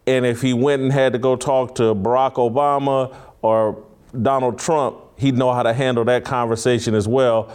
[0.07, 3.83] and if he went and had to go talk to Barack Obama or
[4.23, 7.53] Donald Trump, he'd know how to handle that conversation as well.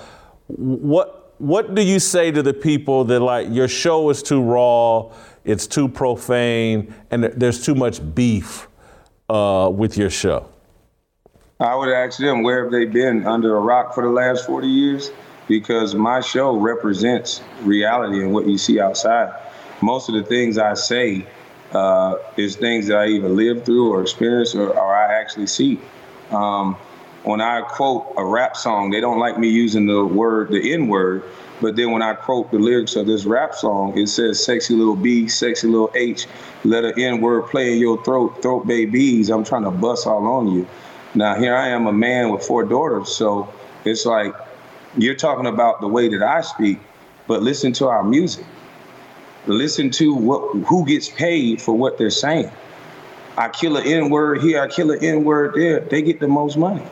[0.47, 5.11] What what do you say to the people that like your show is too raw,
[5.43, 8.67] it's too profane, and there's too much beef
[9.27, 10.47] uh, with your show?
[11.59, 14.67] I would ask them where have they been under a rock for the last 40
[14.67, 15.11] years?
[15.47, 19.31] Because my show represents reality and what you see outside.
[19.81, 21.25] Most of the things I say
[21.73, 25.79] uh, is things that I either lived through or experienced or, or I actually see.
[26.31, 26.75] Um,
[27.23, 30.87] when I quote a rap song, they don't like me using the word, the N
[30.87, 31.23] word.
[31.61, 34.95] But then when I quote the lyrics of this rap song, it says sexy little
[34.95, 36.25] B, sexy little H,
[36.63, 39.29] let an N word play in your throat, throat babies.
[39.29, 40.67] I'm trying to bust all on you.
[41.13, 43.13] Now, here I am, a man with four daughters.
[43.13, 43.51] So
[43.85, 44.33] it's like
[44.97, 46.79] you're talking about the way that I speak,
[47.27, 48.45] but listen to our music.
[49.47, 52.51] Listen to what who gets paid for what they're saying.
[53.37, 55.79] I kill an N word here, I kill an N word there.
[55.79, 56.83] They get the most money.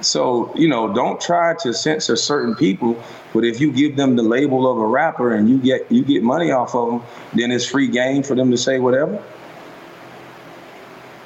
[0.00, 4.22] So, you know, don't try to censor certain people, but if you give them the
[4.22, 7.02] label of a rapper and you get you get money off of them,
[7.34, 9.22] then it's free game for them to say whatever.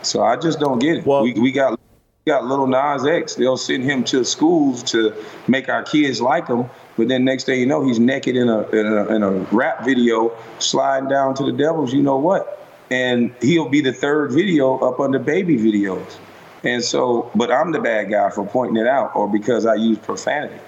[0.03, 1.07] So I just don't get it.
[1.07, 3.35] Well, we, we got we got little Nas X.
[3.35, 5.15] They'll send him to schools to
[5.49, 8.69] make our kids like him, but then next thing you know, he's naked in a
[8.69, 11.93] in a, in a rap video, sliding down to the devils.
[11.93, 12.61] You know what?
[12.91, 16.19] and he'll be the third video up under baby videos.
[16.65, 19.99] And so, but I'm the bad guy for pointing it out or because I use
[19.99, 20.61] profanity.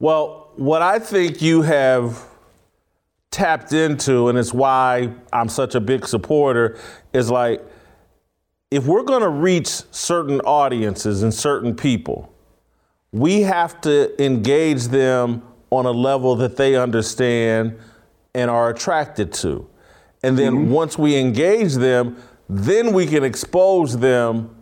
[0.00, 2.26] Well, what I think you have
[3.30, 6.78] tapped into, and it's why I'm such a big supporter,
[7.12, 7.64] is like
[8.70, 12.31] if we're going to reach certain audiences and certain people,
[13.12, 17.78] we have to engage them on a level that they understand
[18.34, 19.68] and are attracted to.
[20.22, 20.70] And then mm-hmm.
[20.70, 22.16] once we engage them,
[22.48, 24.54] then we can expose them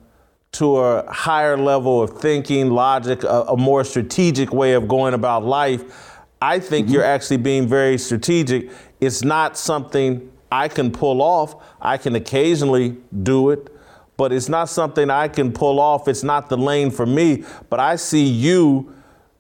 [0.53, 5.45] to a higher level of thinking, logic, a, a more strategic way of going about
[5.45, 6.19] life.
[6.43, 6.95] I think mm-hmm.
[6.95, 8.71] you're actually being very strategic.
[9.01, 11.55] It's not something I can pull off.
[11.81, 13.73] I can occasionally do it,
[14.21, 16.07] but it's not something I can pull off.
[16.07, 17.43] It's not the lane for me.
[17.71, 18.95] But I see you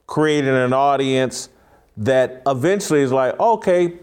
[0.07, 1.51] creating an audience
[1.99, 3.99] that eventually is like, okay,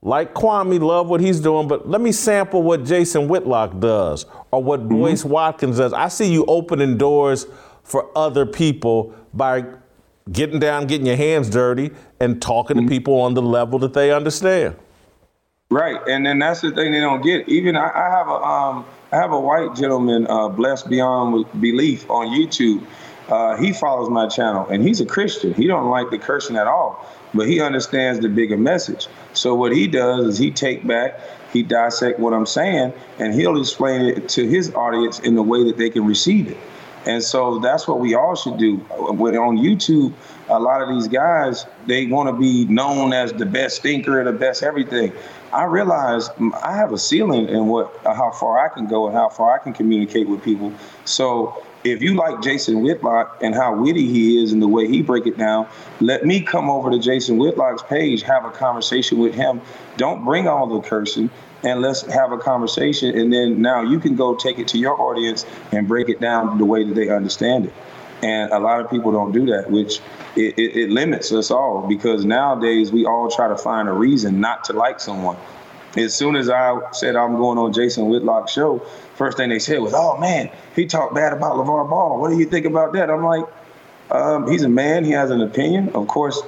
[0.00, 4.62] like Kwame, love what he's doing, but let me sample what Jason Whitlock does or
[4.62, 4.90] what mm-hmm.
[4.90, 5.92] Boyce Watkins does.
[5.92, 7.48] I see you opening doors
[7.82, 9.64] for other people by
[10.30, 12.86] getting down, getting your hands dirty, and talking mm-hmm.
[12.86, 14.76] to people on the level that they understand.
[15.68, 17.48] Right, and then that's the thing they don't get.
[17.48, 22.08] Even I, I have a um, I have a white gentleman, uh, blessed beyond belief,
[22.10, 22.84] on YouTube.
[23.28, 25.54] Uh, he follows my channel, and he's a Christian.
[25.54, 29.08] He don't like the cursing at all but he understands the bigger message.
[29.32, 31.18] So what he does is he take back,
[31.52, 35.64] he dissect what I'm saying, and he'll explain it to his audience in the way
[35.64, 36.56] that they can receive it.
[37.04, 38.76] And so that's what we all should do.
[38.76, 40.12] When on YouTube,
[40.48, 44.28] a lot of these guys they want to be known as the best thinker, and
[44.28, 45.12] the best everything.
[45.52, 46.30] I realize
[46.62, 49.54] I have a ceiling in what uh, how far I can go and how far
[49.54, 50.72] I can communicate with people.
[51.04, 55.02] So if you like Jason Whitlock and how witty he is and the way he
[55.02, 55.66] break it down,
[56.00, 59.60] let me come over to Jason Whitlock's page, have a conversation with him.
[59.96, 61.28] Don't bring all the cursing
[61.64, 63.18] and let's have a conversation.
[63.18, 66.58] And then now you can go take it to your audience and break it down
[66.58, 67.72] the way that they understand it.
[68.22, 69.98] And a lot of people don't do that, which
[70.36, 74.40] it, it, it limits us all because nowadays we all try to find a reason
[74.40, 75.36] not to like someone.
[75.96, 78.78] As soon as I said I'm going on Jason Whitlock's show,
[79.14, 82.18] first thing they said was, "Oh man, he talked bad about LeVar Ball.
[82.18, 83.44] What do you think about that?" I'm like,
[84.10, 85.04] um, "He's a man.
[85.04, 85.90] He has an opinion.
[85.90, 86.40] Of course,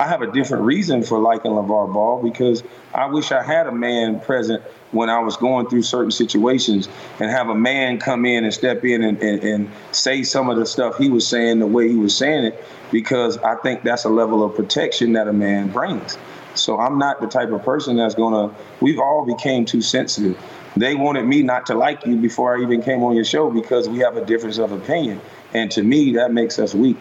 [0.00, 2.62] I have a different reason for liking LeVar Ball because
[2.94, 6.88] I wish I had a man present when I was going through certain situations
[7.18, 10.56] and have a man come in and step in and, and, and say some of
[10.56, 14.04] the stuff he was saying the way he was saying it because I think that's
[14.06, 16.16] a level of protection that a man brings."
[16.54, 18.54] So I'm not the type of person that's gonna.
[18.80, 20.42] We've all became too sensitive.
[20.78, 23.86] They wanted me not to like you before I even came on your show because
[23.86, 25.20] we have a difference of opinion,
[25.52, 26.96] and to me that makes us weak.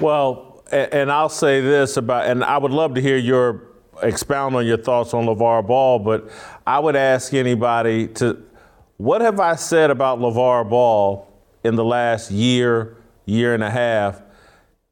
[0.00, 3.68] Well, and I'll say this about, and I would love to hear your
[4.02, 6.30] expound on your thoughts on LeVar Ball, but
[6.66, 8.42] I would ask anybody to,
[8.96, 11.26] what have I said about LeVar Ball
[11.64, 12.96] in the last year,
[13.26, 14.22] year and a half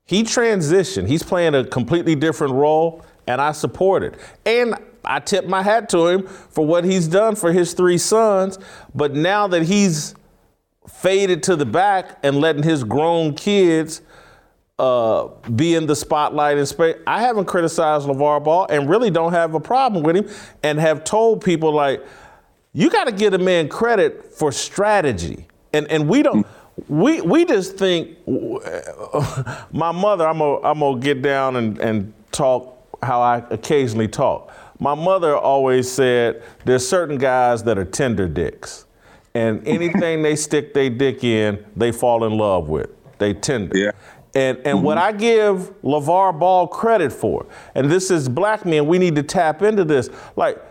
[0.09, 1.07] he transitioned.
[1.07, 4.15] He's playing a completely different role, and I support it.
[4.47, 4.75] And
[5.05, 8.59] I tip my hat to him for what he's done for his three sons.
[8.95, 10.15] But now that he's
[10.89, 14.01] faded to the back and letting his grown kids
[14.79, 19.33] uh, be in the spotlight and space, I haven't criticized LeVar Ball and really don't
[19.33, 20.29] have a problem with him
[20.63, 22.05] and have told people, like,
[22.73, 25.47] you got to give a man credit for strategy.
[25.73, 26.47] And, and we don't
[26.87, 28.17] we we just think
[29.73, 34.53] my mother I'm gonna I'm gonna get down and, and talk how I occasionally talk.
[34.81, 38.85] My mother always said there's certain guys that are tender dicks.
[39.35, 42.91] And anything they stick their dick in, they fall in love with.
[43.19, 43.77] They tender.
[43.77, 43.91] Yeah.
[44.35, 44.83] And and mm-hmm.
[44.83, 49.23] what I give LeVar Ball credit for, and this is black men, we need to
[49.23, 50.11] tap into this.
[50.37, 50.63] Like,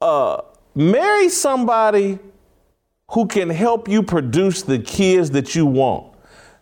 [0.00, 0.42] uh,
[0.74, 2.18] marry somebody
[3.10, 6.14] who can help you produce the kids that you want.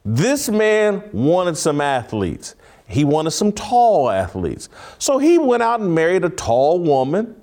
[0.04, 2.54] This man wanted some athletes.
[2.88, 4.68] He wanted some tall athletes.
[4.98, 7.34] So he went out and married a tall woman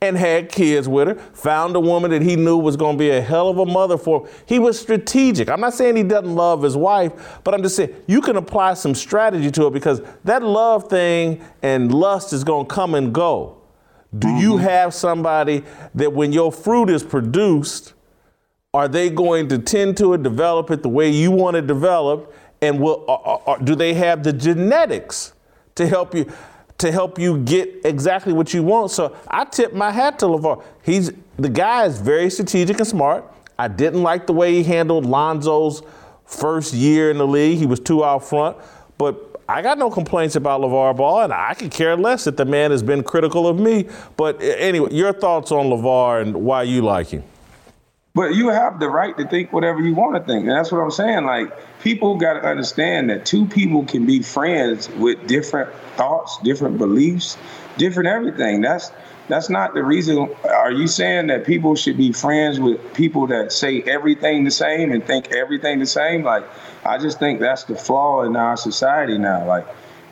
[0.00, 3.10] and had kids with her, found a woman that he knew was going to be
[3.10, 4.34] a hell of a mother for him.
[4.46, 5.48] He was strategic.
[5.48, 8.74] I'm not saying he doesn't love his wife, but I'm just saying you can apply
[8.74, 13.12] some strategy to it because that love thing and lust is going to come and
[13.12, 13.60] go.
[14.16, 14.38] Do mm-hmm.
[14.38, 17.94] you have somebody that when your fruit is produced,
[18.72, 22.34] are they going to tend to it, develop it the way you want it developed?
[22.62, 25.32] And will, are, are, do they have the genetics
[25.74, 26.30] to help you
[26.78, 28.90] to help you get exactly what you want?
[28.90, 30.62] So I tip my hat to LeVar.
[30.82, 33.24] He's the guy is very strategic and smart.
[33.58, 35.82] I didn't like the way he handled Lonzo's
[36.24, 37.58] first year in the league.
[37.58, 38.56] He was too out front.
[38.96, 42.44] But I got no complaints about LeVar Ball, and I could care less that the
[42.44, 43.88] man has been critical of me.
[44.16, 47.24] But anyway, your thoughts on LeVar and why you like him?
[48.14, 50.46] But you have the right to think whatever you want to think.
[50.46, 51.24] And that's what I'm saying.
[51.24, 51.50] Like,
[51.88, 57.38] people got to understand that two people can be friends with different thoughts, different beliefs,
[57.78, 58.60] different everything.
[58.60, 58.92] That's
[59.28, 60.28] that's not the reason.
[60.50, 64.92] Are you saying that people should be friends with people that say everything the same
[64.92, 66.24] and think everything the same?
[66.24, 66.44] Like,
[66.84, 69.46] I just think that's the flaw in our society now.
[69.46, 69.66] Like,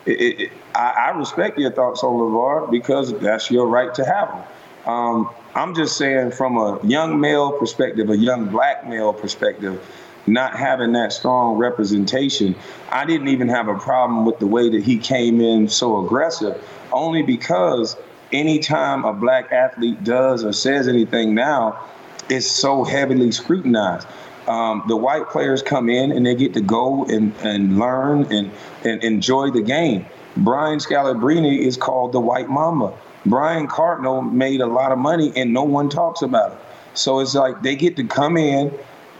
[0.06, 4.28] it, it, I, I, respect your thoughts on LeVar because that's your right to have
[4.28, 4.90] them.
[4.90, 9.78] Um, I'm just saying, from a young male perspective, a young black male perspective,
[10.26, 12.54] not having that strong representation,
[12.90, 16.62] I didn't even have a problem with the way that he came in so aggressive,
[16.92, 17.96] only because
[18.32, 21.84] anytime a black athlete does or says anything now,
[22.28, 24.06] it's so heavily scrutinized.
[24.48, 28.50] Um, the white players come in and they get to go and, and learn and,
[28.84, 30.06] and enjoy the game.
[30.36, 32.96] Brian Scalabrine is called the White Mamba.
[33.24, 36.58] Brian Cardinal made a lot of money and no one talks about it.
[36.94, 38.72] So it's like they get to come in,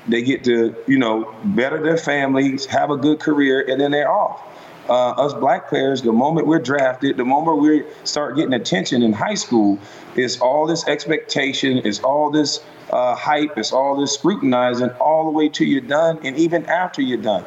[0.09, 4.11] they get to, you know, better their families, have a good career, and then they're
[4.11, 4.42] off.
[4.88, 9.12] Uh, us black players, the moment we're drafted, the moment we start getting attention in
[9.12, 9.78] high school,
[10.14, 15.30] it's all this expectation, it's all this uh, hype, it's all this scrutinizing all the
[15.32, 17.44] way till you're done, and even after you're done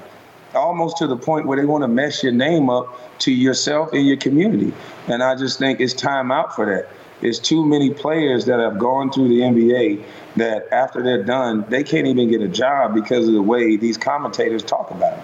[0.56, 4.08] almost to the point where they want to mess your name up to yourself and
[4.08, 4.74] your community.
[5.08, 6.90] And I just think it's time out for that.
[7.22, 10.04] There's too many players that have gone through the NBA
[10.38, 13.98] that after they're done, they can't even get a job because of the way these
[13.98, 15.24] commentators talk about it.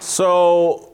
[0.00, 0.92] So,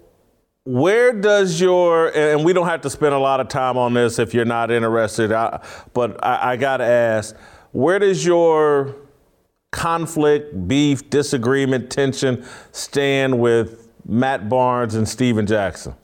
[0.65, 4.19] where does your and we don't have to spend a lot of time on this
[4.19, 7.37] if you're not interested, I, but I, I got to ask,
[7.73, 8.97] where does your
[9.73, 15.95] conflict, beef, disagreement, tension stand with Matt Barnes and Stephen Jackson?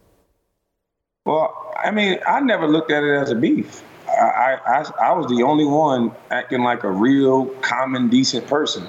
[1.24, 3.82] Well, I mean, I never looked at it as a beef.
[4.08, 8.86] I, I, I was the only one acting like a real, common, decent person.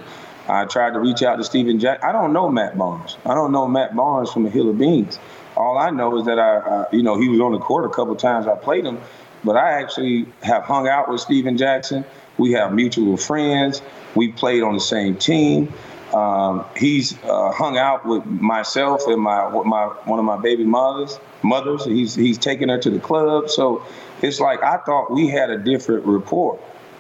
[0.48, 2.04] I tried to reach out to Stephen Jack.
[2.04, 3.18] I don't know Matt Barnes.
[3.26, 5.20] I don't know Matt Barnes from a hill of beans.
[5.56, 7.90] All I know is that I, uh, you know, he was on the court a
[7.90, 8.48] couple times.
[8.48, 9.00] I played him,
[9.44, 12.04] but I actually have hung out with Stephen Jackson.
[12.38, 13.82] We have mutual friends.
[14.16, 15.72] We played on the same team.
[16.14, 21.18] Um, he's uh, hung out with myself and my my one of my baby mothers.
[21.44, 21.86] Mothers.
[21.86, 23.50] He's he's taken her to the club.
[23.50, 23.84] So
[24.22, 26.60] it's like I thought we had a different rapport.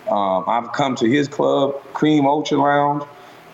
[0.09, 3.03] Um, I've come to his club, Cream Ultra Lounge.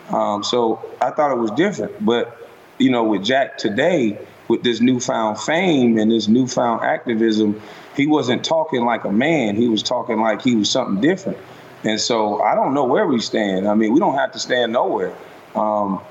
[0.09, 2.05] Um, so I thought it was different.
[2.05, 2.37] But
[2.77, 7.61] you know, with Jack today, with this newfound fame and this newfound activism,
[7.95, 9.55] he wasn't talking like a man.
[9.55, 11.39] He was talking like he was something different.
[11.83, 13.67] And so I don't know where we stand.
[13.67, 15.15] I mean, we don't have to stand nowhere.
[15.57, 16.01] Um,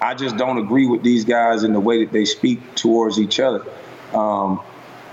[0.00, 3.38] I just don't agree with these guys in the way that they speak towards each
[3.38, 3.64] other.
[4.12, 4.60] Um,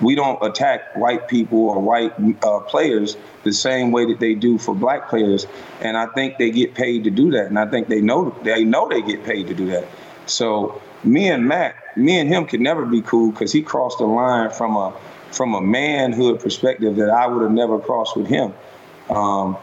[0.02, 2.14] we don't attack white people or white
[2.44, 5.46] uh, players the same way that they do for black players,
[5.82, 8.64] and I think they get paid to do that, and I think they know they
[8.64, 9.86] know they get paid to do that.
[10.26, 14.06] So me and Matt, me and him could never be cool because he crossed the
[14.06, 14.94] line from a
[15.32, 18.54] from a manhood perspective that I would have never crossed with him.
[19.10, 19.58] Um,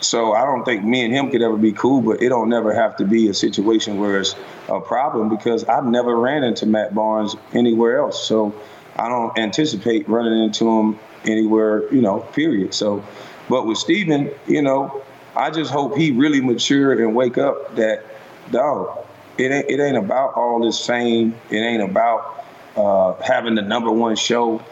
[0.00, 2.74] so I don't think me and him could ever be cool, but it don't never
[2.74, 4.34] have to be a situation where it's
[4.68, 8.26] a problem because I've never ran into Matt Barnes anywhere else.
[8.26, 8.54] So
[8.96, 12.74] I don't anticipate running into him anywhere, you know, period.
[12.74, 13.04] So,
[13.48, 15.02] but with Stephen, you know,
[15.36, 18.04] I just hope he really mature and wake up that,
[18.50, 19.06] dog,
[19.38, 21.34] it ain't, it ain't about all this fame.
[21.50, 22.44] It ain't about
[22.76, 24.62] uh, having the number one show.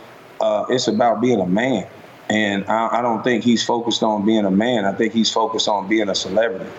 [0.40, 1.86] Uh, it's about being a man.
[2.30, 4.84] And I, I, don't think he's focused on being a man.
[4.84, 6.70] I think he's focused on being a celebrity.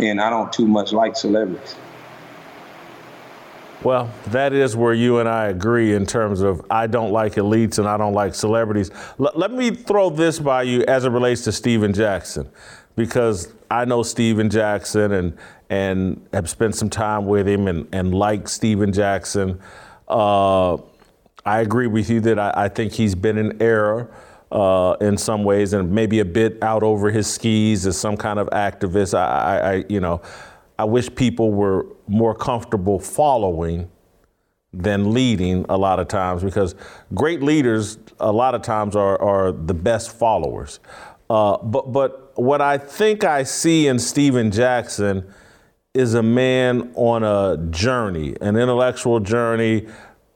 [0.00, 1.76] And I don't too much like celebrities.
[3.82, 7.78] Well, that is where you and I agree in terms of I don't like elites
[7.78, 8.90] and I don't like celebrities.
[9.20, 12.48] L- let me throw this by you as it relates to Stephen Jackson,
[12.96, 15.38] because I know Stephen Jackson and
[15.70, 19.60] and have spent some time with him and, and like Stephen Jackson.
[20.08, 20.78] Uh,
[21.46, 24.10] I agree with you that I, I think he's been in error
[24.50, 28.38] uh, in some ways, and maybe a bit out over his skis as some kind
[28.38, 29.16] of activist.
[29.16, 30.22] I, I, you know,
[30.78, 33.90] I wish people were more comfortable following
[34.72, 36.74] than leading a lot of times because
[37.14, 40.80] great leaders a lot of times are, are the best followers.
[41.30, 45.24] Uh, but but what I think I see in Stephen Jackson
[45.94, 49.86] is a man on a journey, an intellectual journey,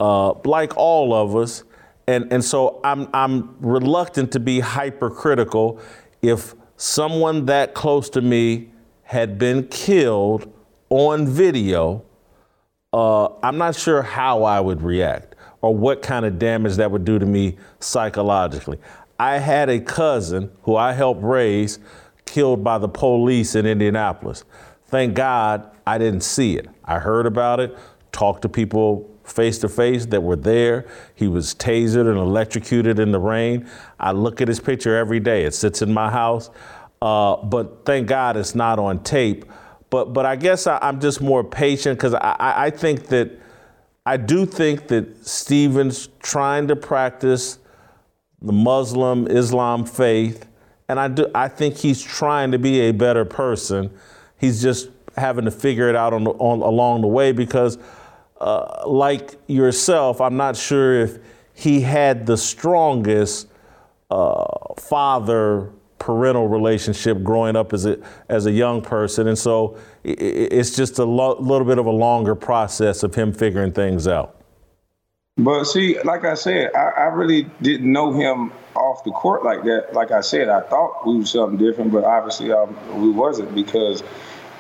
[0.00, 1.64] uh, like all of us
[2.12, 5.80] and, and so I'm, I'm reluctant to be hypercritical
[6.20, 8.70] if someone that close to me
[9.04, 10.52] had been killed
[10.90, 12.04] on video.
[12.92, 17.04] uh, I'm not sure how I would react or what kind of damage that would
[17.04, 18.78] do to me psychologically.
[19.18, 21.78] I had a cousin who I helped raise
[22.26, 24.44] killed by the police in Indianapolis.
[24.86, 26.68] Thank God I didn't see it.
[26.84, 27.76] I heard about it,
[28.10, 30.86] talked to people face to face that were there.
[31.14, 33.68] He was tasered and electrocuted in the rain.
[33.98, 35.44] I look at his picture every day.
[35.44, 36.50] It sits in my house.
[37.00, 39.44] Uh, but thank God it's not on tape.
[39.90, 43.30] But but I guess I, am just more patient because I, I think that
[44.06, 47.58] I do think that Stephen's trying to practice
[48.40, 50.46] the Muslim Islam faith,
[50.88, 53.90] and I do I think he's trying to be a better person.
[54.38, 57.78] He's just having to figure it out on, on along the way because
[58.42, 61.18] uh, like yourself, I'm not sure if
[61.54, 63.48] he had the strongest
[64.10, 67.96] uh, father parental relationship growing up as a
[68.28, 71.90] as a young person, and so it, it's just a lo- little bit of a
[71.90, 74.42] longer process of him figuring things out.
[75.36, 79.62] But see, like I said, I, I, really didn't know him off the court like
[79.62, 79.94] that.
[79.94, 84.02] Like I said, I thought we were something different, but obviously um, we wasn't because,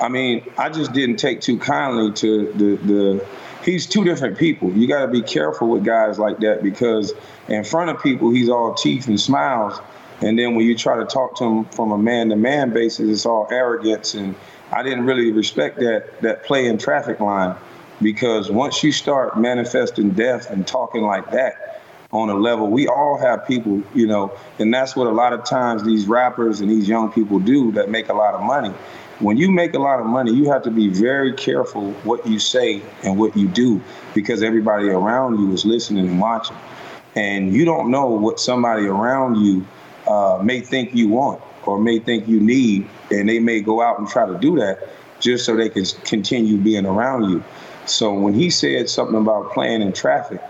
[0.00, 3.26] I mean, I just didn't take too kindly to the the
[3.64, 4.70] he's two different people.
[4.72, 7.12] You got to be careful with guys like that because
[7.48, 9.80] in front of people, he's all teeth and smiles.
[10.20, 13.10] And then when you try to talk to him from a man to man basis,
[13.10, 14.14] it's all arrogance.
[14.14, 14.34] And
[14.70, 17.56] I didn't really respect that, that play in traffic line
[18.00, 21.72] because once you start manifesting death and talking like that,
[22.12, 22.68] on a level.
[22.68, 26.60] We all have people, you know, and that's what a lot of times these rappers
[26.60, 28.74] and these young people do that make a lot of money
[29.22, 32.40] when you make a lot of money, you have to be very careful what you
[32.40, 33.80] say and what you do
[34.14, 36.56] because everybody around you is listening and watching.
[37.14, 39.64] And you don't know what somebody around you
[40.08, 44.00] uh, may think you want or may think you need, and they may go out
[44.00, 44.88] and try to do that
[45.20, 47.44] just so they can continue being around you.
[47.86, 50.42] So when he said something about playing in traffic,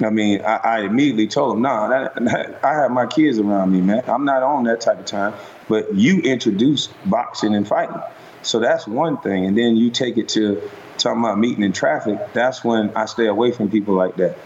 [0.00, 3.72] I mean, I, I immediately told him, nah, that, that, I have my kids around
[3.72, 4.02] me, man.
[4.08, 5.34] I'm not on that type of time.
[5.68, 8.00] But you introduce boxing and fighting.
[8.42, 9.46] So that's one thing.
[9.46, 10.60] And then you take it to
[10.98, 12.18] talking about meeting in traffic.
[12.32, 14.36] That's when I stay away from people like that.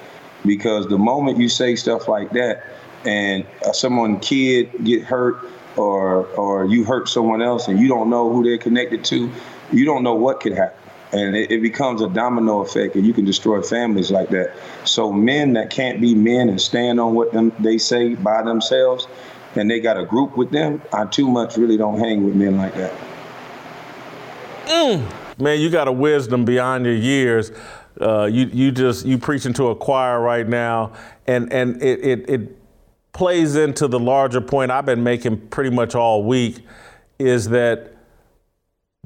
[0.44, 2.64] Because the moment you say stuff like that
[3.04, 5.44] and uh, someone kid get hurt
[5.76, 9.30] or or you hurt someone else and you don't know who they're connected to,
[9.72, 13.14] you don't know what could happen and it, it, becomes a domino effect and you
[13.14, 14.54] can destroy families like that.
[14.84, 19.08] So men that can't be men and stand on what them they say by themselves
[19.54, 22.56] and they got a group with them i too much really don't hang with men
[22.56, 22.92] like that.
[24.66, 25.40] Mm.
[25.40, 27.52] man you got a wisdom beyond your years.
[28.00, 30.92] Uh, you you just you preaching to a choir right now
[31.26, 32.56] and and it, it it
[33.12, 36.60] plays into the larger point i've been making pretty much all week
[37.18, 37.97] is that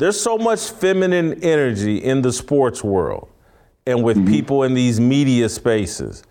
[0.03, 3.29] there's so much feminine energy in the sports world
[3.87, 4.33] and with mm-hmm.
[4.33, 6.25] people in these media spaces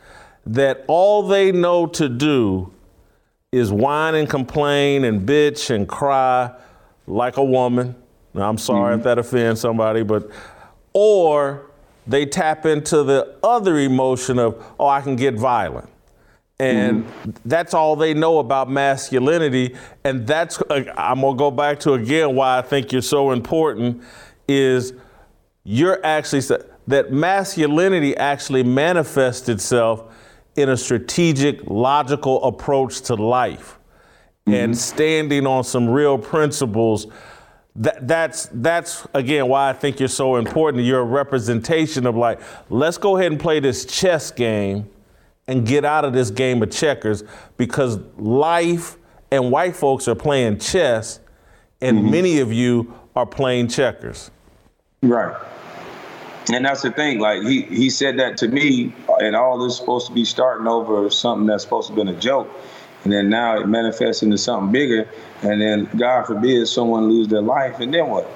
[0.45, 2.69] that all they know to do
[3.53, 6.53] is whine and complain and bitch and cry
[7.07, 7.95] like a woman.
[8.33, 8.99] Now, I'm sorry mm-hmm.
[8.99, 10.29] if that offends somebody, but,
[10.91, 11.71] or
[12.05, 15.87] they tap into the other emotion of, oh, I can get violent.
[16.61, 17.31] And mm-hmm.
[17.43, 19.75] that's all they know about masculinity.
[20.03, 23.31] And that's, uh, I'm going to go back to again why I think you're so
[23.31, 24.03] important
[24.47, 24.93] is
[25.63, 26.43] you're actually,
[26.87, 30.13] that masculinity actually manifests itself
[30.55, 33.79] in a strategic, logical approach to life
[34.45, 34.53] mm-hmm.
[34.53, 37.07] and standing on some real principles.
[37.75, 40.83] That, that's that's again why I think you're so important.
[40.83, 42.39] You're a representation of like,
[42.69, 44.90] let's go ahead and play this chess game
[45.51, 47.25] and get out of this game of checkers
[47.57, 48.97] because life
[49.31, 51.19] and white folks are playing chess
[51.81, 52.11] and mm-hmm.
[52.11, 54.31] many of you are playing checkers.
[55.01, 55.35] Right.
[56.53, 57.19] And that's the thing.
[57.19, 61.09] Like he he said that to me, and all this supposed to be starting over
[61.09, 62.49] something that's supposed to have been a joke,
[63.03, 65.07] and then now it manifests into something bigger,
[65.43, 68.29] and then God forbid someone lose their life, and then what?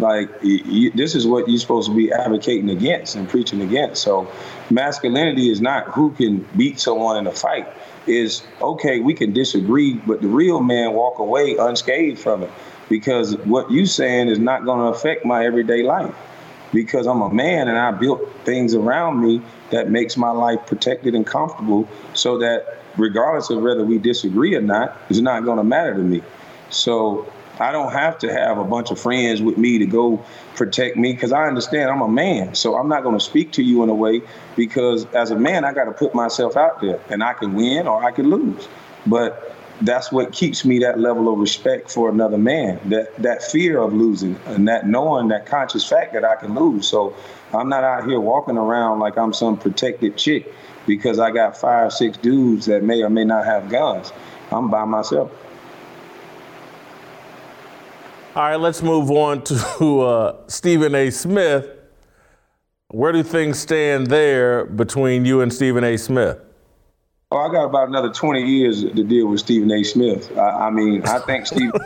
[0.00, 4.02] Like you, this is what you're supposed to be advocating against and preaching against.
[4.02, 4.30] So
[4.70, 7.68] masculinity is not who can beat someone in a fight.
[8.06, 12.50] Is okay, we can disagree, but the real man walk away unscathed from it
[12.88, 16.14] because what you saying is not going to affect my everyday life
[16.72, 21.14] because I'm a man and I built things around me that makes my life protected
[21.14, 25.64] and comfortable so that regardless of whether we disagree or not, it's not going to
[25.64, 26.22] matter to me.
[26.70, 27.30] So
[27.60, 30.24] I don't have to have a bunch of friends with me to go
[30.56, 32.54] protect me because I understand I'm a man.
[32.54, 34.22] So I'm not going to speak to you in a way
[34.56, 37.86] because as a man, I got to put myself out there and I can win
[37.86, 38.66] or I can lose.
[39.06, 42.80] But that's what keeps me that level of respect for another man.
[42.88, 46.88] That that fear of losing and that knowing that conscious fact that I can lose.
[46.88, 47.14] So
[47.52, 50.52] I'm not out here walking around like I'm some protected chick
[50.86, 54.12] because I got five, six dudes that may or may not have guns.
[54.50, 55.30] I'm by myself.
[58.36, 59.54] All right, let's move on to
[60.02, 61.10] uh, Stephen A.
[61.10, 61.68] Smith.
[62.88, 65.96] Where do things stand there between you and Stephen A.
[65.96, 66.38] Smith?
[67.32, 69.82] Oh, I got about another 20 years to deal with Stephen A.
[69.82, 70.30] Smith.
[70.38, 71.72] I, I mean, I think Steve.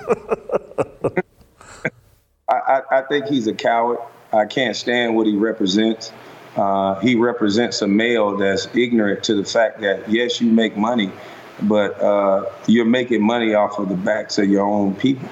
[2.46, 3.98] I, I, I, think he's a coward.
[4.30, 6.12] I can't stand what he represents.
[6.56, 11.10] Uh, he represents a male that's ignorant to the fact that yes, you make money,
[11.62, 15.26] but uh, you're making money off of the backs of your own people.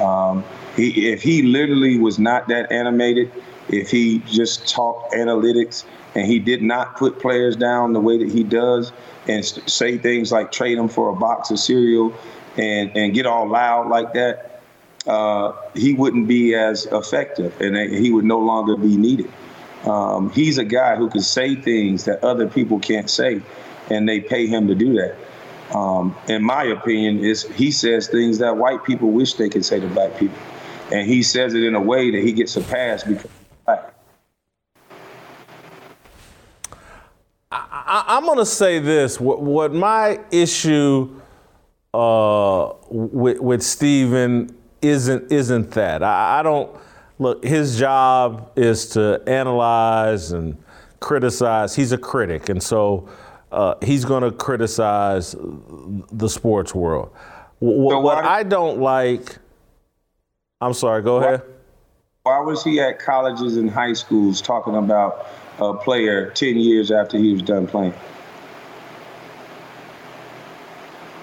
[0.00, 0.44] Um,
[0.76, 3.30] he, if he literally was not that animated,
[3.68, 5.84] if he just talked analytics
[6.14, 8.92] and he did not put players down the way that he does
[9.26, 12.12] and say things like trade them for a box of cereal
[12.56, 14.62] and, and get all loud like that,
[15.06, 19.30] uh, he wouldn't be as effective and he would no longer be needed.
[19.84, 23.42] Um, he's a guy who can say things that other people can't say,
[23.90, 25.14] and they pay him to do that.
[25.72, 29.80] Um, in my opinion, is he says things that white people wish they could say
[29.80, 30.38] to black people,
[30.92, 33.30] and he says it in a way that he gets a pass because
[33.64, 33.94] black.
[37.50, 41.20] I, am going to say this: what, what my issue
[41.94, 46.70] uh, with, with Stephen isn't isn't that I, I don't
[47.18, 50.62] look, his job is to analyze and
[51.00, 51.74] criticize.
[51.74, 53.08] He's a critic, and so
[53.54, 57.10] uh, he's going to criticize the sports world.
[57.60, 59.38] W- so what I don't like,
[60.60, 61.42] I'm sorry, go why, ahead.
[62.24, 65.28] Why was he at colleges and high schools talking about
[65.58, 67.94] a player 10 years after he was done playing?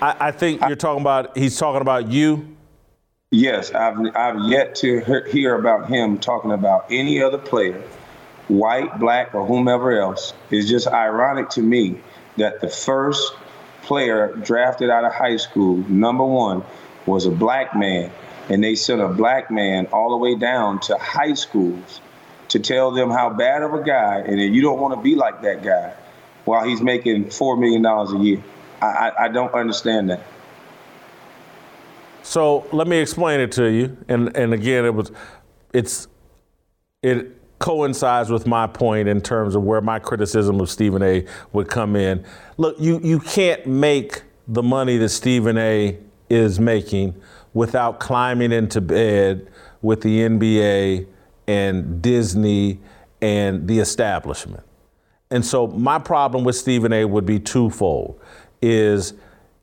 [0.01, 2.47] I, I think you're talking about, he's talking about you.
[3.33, 4.99] Yes, I've I've yet to
[5.31, 7.81] hear about him talking about any other player,
[8.49, 10.33] white, black, or whomever else.
[10.49, 12.01] It's just ironic to me
[12.41, 13.33] that the first
[13.83, 16.63] player drafted out of high school, number one,
[17.05, 18.11] was a black man,
[18.49, 22.01] and they sent a black man all the way down to high schools
[22.49, 25.41] to tell them how bad of a guy, and you don't want to be like
[25.41, 25.93] that guy,
[26.45, 28.43] while he's making four million dollars a year.
[28.81, 30.21] I, I, I don't understand that.
[32.23, 33.97] So let me explain it to you.
[34.07, 35.11] And and again, it was
[35.73, 36.07] it's
[37.01, 41.69] it coincides with my point in terms of where my criticism of Stephen A would
[41.69, 42.25] come in.
[42.57, 45.97] Look, you you can't make the money that Stephen A
[46.29, 47.15] is making
[47.53, 49.47] without climbing into bed
[49.81, 51.05] with the NBA
[51.47, 52.79] and Disney
[53.21, 54.63] and the establishment.
[55.29, 58.19] And so my problem with Stephen A would be twofold
[58.61, 59.13] is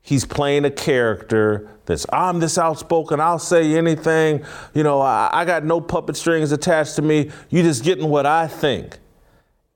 [0.03, 4.45] he's playing a character that's I'm this outspoken, I'll say anything,
[4.75, 7.31] you know, I, I, got no puppet strings attached to me.
[7.49, 8.99] You just getting what I think.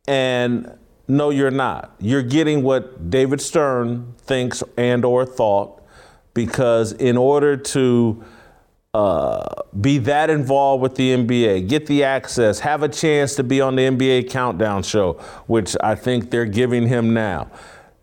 [0.06, 1.94] And no, you're not.
[1.98, 5.82] You're getting what David Stern thinks and or thought,
[6.34, 8.24] because in order to
[8.94, 9.44] uh,
[9.80, 13.76] be that involved with the NBA, get the access, have a chance to be on
[13.76, 15.14] the NBA countdown show,
[15.46, 17.50] which I think they're giving him now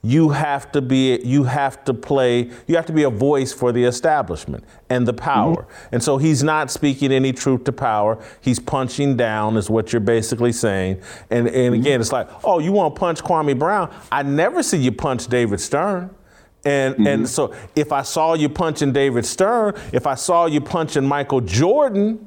[0.01, 3.73] you have to be you have to play you have to be a voice for
[3.73, 5.95] the establishment and the power mm-hmm.
[5.95, 9.99] and so he's not speaking any truth to power he's punching down is what you're
[9.99, 11.81] basically saying and and mm-hmm.
[11.81, 15.27] again it's like oh you want to punch kwame brown i never see you punch
[15.27, 16.09] david stern
[16.63, 17.07] and mm-hmm.
[17.07, 21.41] and so if i saw you punching david stern if i saw you punching michael
[21.41, 22.25] jordan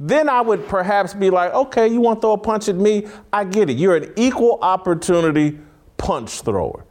[0.00, 3.06] then I would perhaps be like, okay, you want to throw a punch at me?
[3.32, 3.74] I get it.
[3.74, 5.56] You're an equal opportunity
[5.96, 6.84] punch thrower.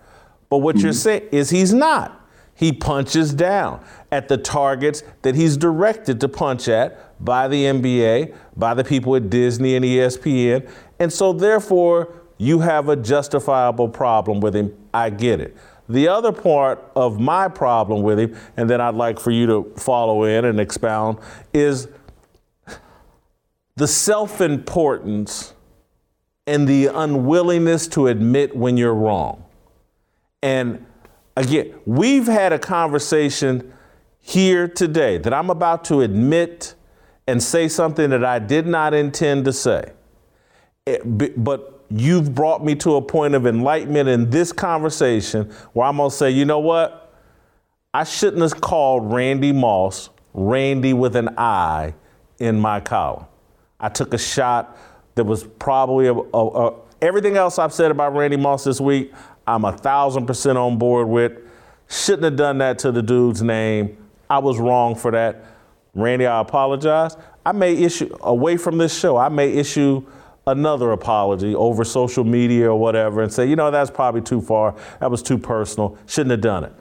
[0.50, 0.86] But what mm-hmm.
[0.86, 2.20] you're saying is he's not.
[2.56, 8.36] He punches down at the targets that he's directed to punch at by the NBA,
[8.56, 10.70] by the people at Disney and ESPN.
[11.00, 14.78] And so, therefore, you have a justifiable problem with him.
[14.94, 15.58] I get it.
[15.90, 19.74] The other part of my problem with him, and then I'd like for you to
[19.76, 21.18] follow in and expound,
[21.54, 21.88] is
[23.76, 25.54] the self importance
[26.46, 29.44] and the unwillingness to admit when you're wrong.
[30.42, 30.86] And
[31.38, 33.74] again, we've had a conversation
[34.20, 36.76] here today that I'm about to admit
[37.28, 39.94] and say something that I did not intend to say.
[40.86, 41.02] It,
[41.42, 46.10] but you've brought me to a point of enlightenment in this conversation where I'm going
[46.10, 47.14] to say, you know what?
[47.94, 51.94] I shouldn't have called Randy Moss Randy with an I
[52.40, 53.26] in my column.
[53.80, 54.78] I took a shot
[55.16, 59.14] that was probably a, a, a, everything else I've said about Randy Moss this week.
[59.46, 61.40] I'm a thousand percent on board with.
[61.90, 63.98] Shouldn't have done that to the dude's name.
[64.30, 65.46] I was wrong for that.
[65.94, 67.18] Randy, I apologize.
[67.46, 70.04] I may issue, away from this show, I may issue
[70.48, 74.76] another apology over social media or whatever and say, you know, that's probably too far.
[75.00, 75.98] That was too personal.
[76.08, 76.74] Shouldn't have done it.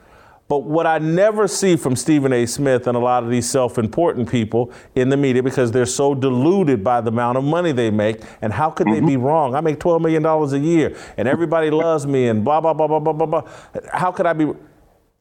[0.47, 2.45] But what I never see from Stephen A.
[2.45, 6.13] Smith and a lot of these self important people in the media because they're so
[6.13, 9.05] deluded by the amount of money they make, and how could mm-hmm.
[9.05, 9.55] they be wrong?
[9.55, 12.99] I make $12 million a year and everybody loves me and blah, blah, blah, blah,
[12.99, 13.51] blah, blah, blah.
[13.91, 14.51] How could I be?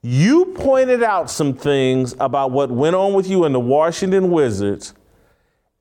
[0.02, 4.94] You pointed out some things about what went on with you in the Washington Wizards,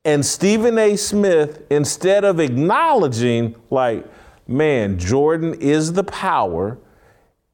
[0.05, 0.95] and Stephen A.
[0.95, 4.05] Smith, instead of acknowledging, like,
[4.47, 6.77] man, Jordan is the power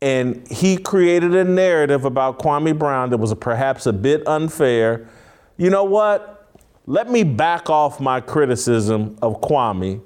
[0.01, 5.07] and he created a narrative about Kwame Brown that was perhaps a bit unfair.
[5.57, 6.51] You know what?
[6.85, 10.01] Let me back off my criticism of Kwame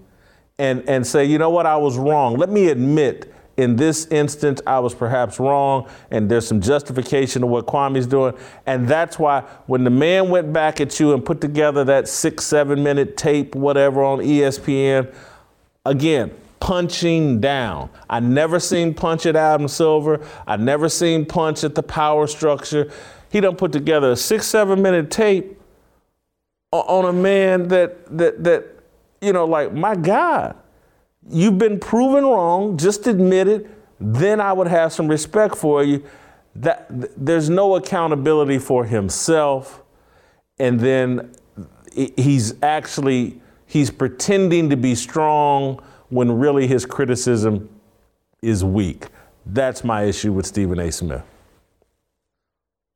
[0.58, 2.38] and, and say, you know what, I was wrong.
[2.38, 7.50] Let me admit in this instance I was perhaps wrong and there's some justification of
[7.50, 8.34] what Kwame's doing.
[8.66, 12.46] And that's why when the man went back at you and put together that six,
[12.46, 15.14] seven minute tape, whatever, on ESPN,
[15.86, 16.32] again,
[16.62, 17.90] punching down.
[18.10, 20.26] I never seen punch at Adam Silver.
[20.48, 22.90] I never seen punch at the power structure.
[23.30, 25.60] He done put together a six, seven minute tape
[26.72, 28.68] on a man that that that
[29.20, 30.56] you know, like my God,
[31.30, 32.78] you've been proven wrong.
[32.78, 33.70] Just admit it.
[34.00, 36.04] Then I would have some respect for you.
[36.56, 36.88] That
[37.18, 39.82] there's no accountability for himself,
[40.60, 41.34] and then
[41.94, 45.82] he's actually he's pretending to be strong
[46.12, 47.70] when really his criticism
[48.42, 49.08] is weak.
[49.46, 50.92] That's my issue with Stephen A.
[50.92, 51.24] Smith.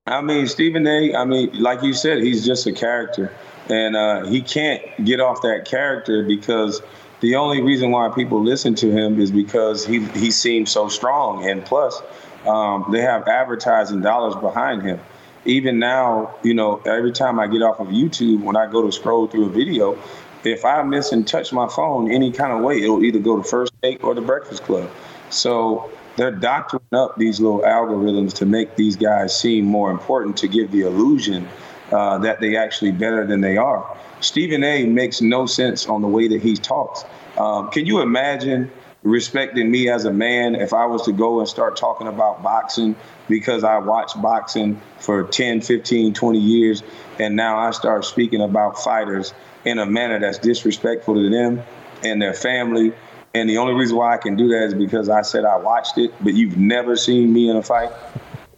[0.06, 3.34] I mean, Stephen A., I mean, like you said, he's just a character.
[3.70, 6.82] And uh, he can't get off that character because
[7.22, 11.50] the only reason why people listen to him is because he, he seems so strong.
[11.50, 12.00] And plus,
[12.46, 15.00] um, they have advertising dollars behind him.
[15.46, 18.92] Even now, you know, every time I get off of YouTube, when I go to
[18.92, 19.98] scroll through a video,
[20.46, 23.44] if I miss and touch my phone any kind of way, it'll either go to
[23.44, 24.90] First Take or the Breakfast Club.
[25.30, 30.48] So they're doctoring up these little algorithms to make these guys seem more important to
[30.48, 31.48] give the illusion
[31.92, 33.98] uh, that they actually better than they are.
[34.22, 34.86] Stephen A.
[34.86, 37.04] makes no sense on the way that he talks.
[37.38, 38.72] Um, can you imagine
[39.04, 42.96] respecting me as a man if I was to go and start talking about boxing
[43.30, 46.82] because I watched boxing for 10, 15, 20 years,
[47.20, 49.34] and now I start speaking about fighters
[49.66, 51.62] in a manner that's disrespectful to them
[52.04, 52.94] and their family.
[53.34, 55.98] And the only reason why I can do that is because I said I watched
[55.98, 57.92] it, but you've never seen me in a fight.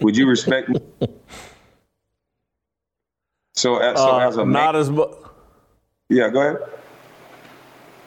[0.02, 0.80] Would you respect me?
[3.58, 5.10] So, uh, so uh, as a not man, as much.
[6.10, 6.58] Yeah, go ahead.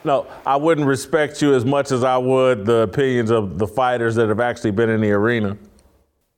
[0.05, 4.15] No, I wouldn't respect you as much as I would the opinions of the fighters
[4.15, 5.57] that have actually been in the arena.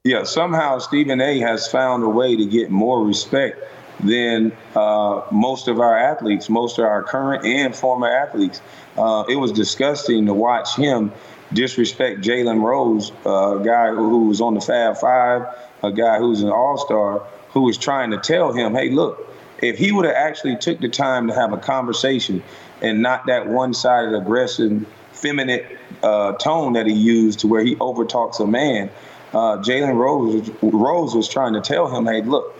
[0.03, 1.39] Yeah, somehow Stephen A.
[1.39, 3.63] has found a way to get more respect
[4.03, 8.61] than uh, most of our athletes, most of our current and former athletes.
[8.97, 11.11] Uh, it was disgusting to watch him
[11.53, 15.43] disrespect Jalen Rose, a guy who was on the Fab Five,
[15.83, 19.27] a guy who's an All Star, who was trying to tell him, "Hey, look,
[19.61, 22.43] if he would have actually took the time to have a conversation
[22.81, 25.61] and not that one-sided, aggressive, feminine
[26.01, 28.89] uh, tone that he used to where he overtalks a man."
[29.31, 32.55] Uh, Jalen Rose, Rose was trying to tell him, "Hey, look."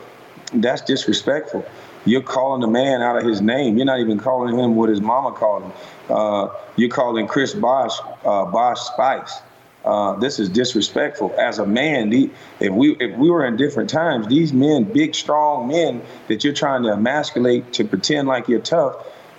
[0.62, 1.64] That's disrespectful.
[2.04, 3.76] You're calling the man out of his name.
[3.76, 5.72] You're not even calling him what his mama called him.
[6.08, 9.40] Uh, you're calling Chris Bosh uh, Bosh Spice.
[9.84, 11.34] Uh, this is disrespectful.
[11.38, 12.30] As a man, the,
[12.60, 16.54] if we if we were in different times, these men, big strong men that you're
[16.54, 18.96] trying to emasculate to pretend like you're tough.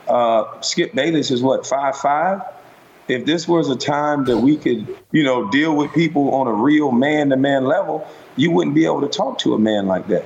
[0.07, 2.41] Uh, Skip Bayless is what five five.
[3.07, 6.53] If this was a time that we could, you know, deal with people on a
[6.53, 10.25] real man-to-man level, you wouldn't be able to talk to a man like that.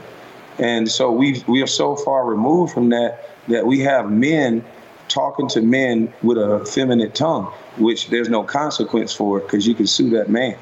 [0.59, 4.63] And so we we are so far removed from that that we have men
[5.07, 7.45] talking to men with a feminine tongue,
[7.77, 10.57] which there's no consequence for because you can sue that man.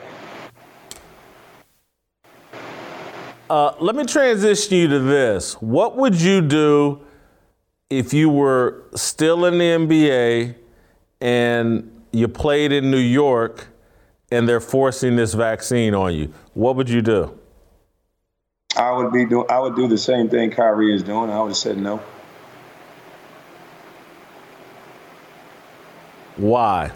[3.50, 5.54] Uh, let me transition you to this.
[5.56, 7.02] What would you do
[7.90, 10.56] if you were still in the NBA
[11.22, 13.70] and you played in New York
[14.32, 16.34] and they're forcing this vaccine on you?
[16.54, 17.37] What would you do?
[18.78, 19.46] I would be doing.
[19.50, 21.32] I would do the same thing Kyrie is doing.
[21.32, 22.00] I would have said no.
[26.38, 26.92] Why?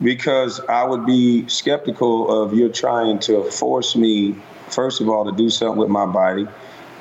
[0.00, 4.36] Because I would be skeptical of you trying to force me,
[4.68, 6.46] first of all, to do something with my body.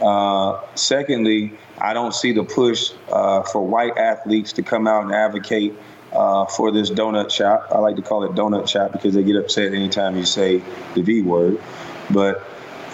[0.01, 5.13] Uh, secondly, I don't see the push uh, for white athletes to come out and
[5.13, 5.73] advocate
[6.11, 7.67] uh, for this donut shop.
[7.71, 10.63] I like to call it donut shop because they get upset anytime you say
[10.95, 11.59] the V word.
[12.09, 12.43] But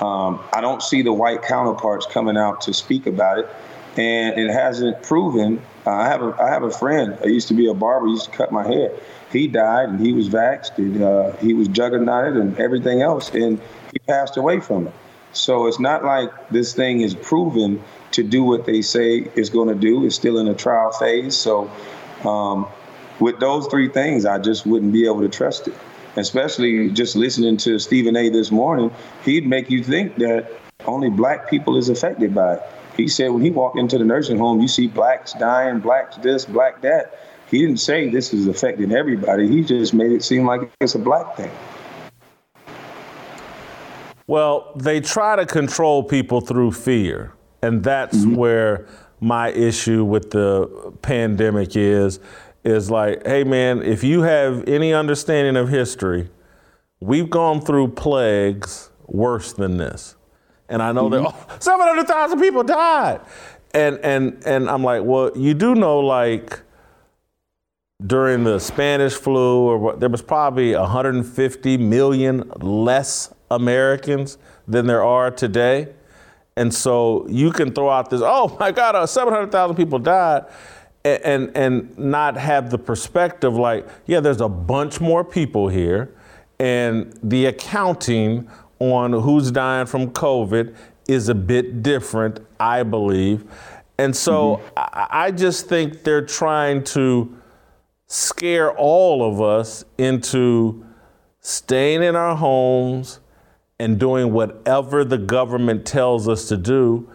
[0.01, 3.49] um, I don't see the white counterparts coming out to speak about it,
[3.97, 5.61] and it hasn't proven.
[5.85, 7.17] Uh, I have a I have a friend.
[7.23, 8.07] I used to be a barber.
[8.07, 8.91] He used to cut my hair.
[9.31, 13.59] He died, and he was vaxxed, and uh, he was juggernauted, and everything else, and
[13.91, 14.93] he passed away from it.
[15.33, 19.67] So it's not like this thing is proven to do what they say it's going
[19.67, 20.05] to do.
[20.05, 21.35] It's still in a trial phase.
[21.35, 21.69] So
[22.23, 22.67] um,
[23.19, 25.75] with those three things, I just wouldn't be able to trust it.
[26.17, 28.29] Especially just listening to Stephen A.
[28.29, 28.91] this morning,
[29.23, 30.51] he'd make you think that
[30.85, 32.61] only black people is affected by it.
[32.95, 36.45] He said when he walked into the nursing home, you see blacks dying, blacks this,
[36.45, 37.19] black that.
[37.49, 39.47] He didn't say this is affecting everybody.
[39.47, 41.51] He just made it seem like it's a black thing.
[44.25, 47.33] Well, they try to control people through fear.
[47.61, 48.35] And that's mm-hmm.
[48.35, 48.87] where
[49.19, 52.19] my issue with the pandemic is
[52.67, 56.29] is like, hey man, if you have any understanding of history,
[56.99, 60.15] we've gone through plagues worse than this.
[60.67, 61.23] And I know mm-hmm.
[61.47, 63.21] that oh, 700,000 people died.
[63.73, 66.61] And and and I'm like, well, you do know like
[68.05, 74.37] during the Spanish flu or what there was probably 150 million less Americans
[74.67, 75.93] than there are today.
[76.57, 80.45] And so you can throw out this, oh my God, uh, 700,000 people died,
[81.07, 86.15] and, and, and not have the perspective like, yeah, there's a bunch more people here,
[86.59, 88.49] and the accounting
[88.79, 90.75] on who's dying from COVID
[91.07, 93.45] is a bit different, I believe.
[93.97, 94.67] And so mm-hmm.
[94.77, 97.35] I, I just think they're trying to
[98.07, 100.85] scare all of us into
[101.39, 103.19] staying in our homes
[103.79, 107.09] and doing whatever the government tells us to do.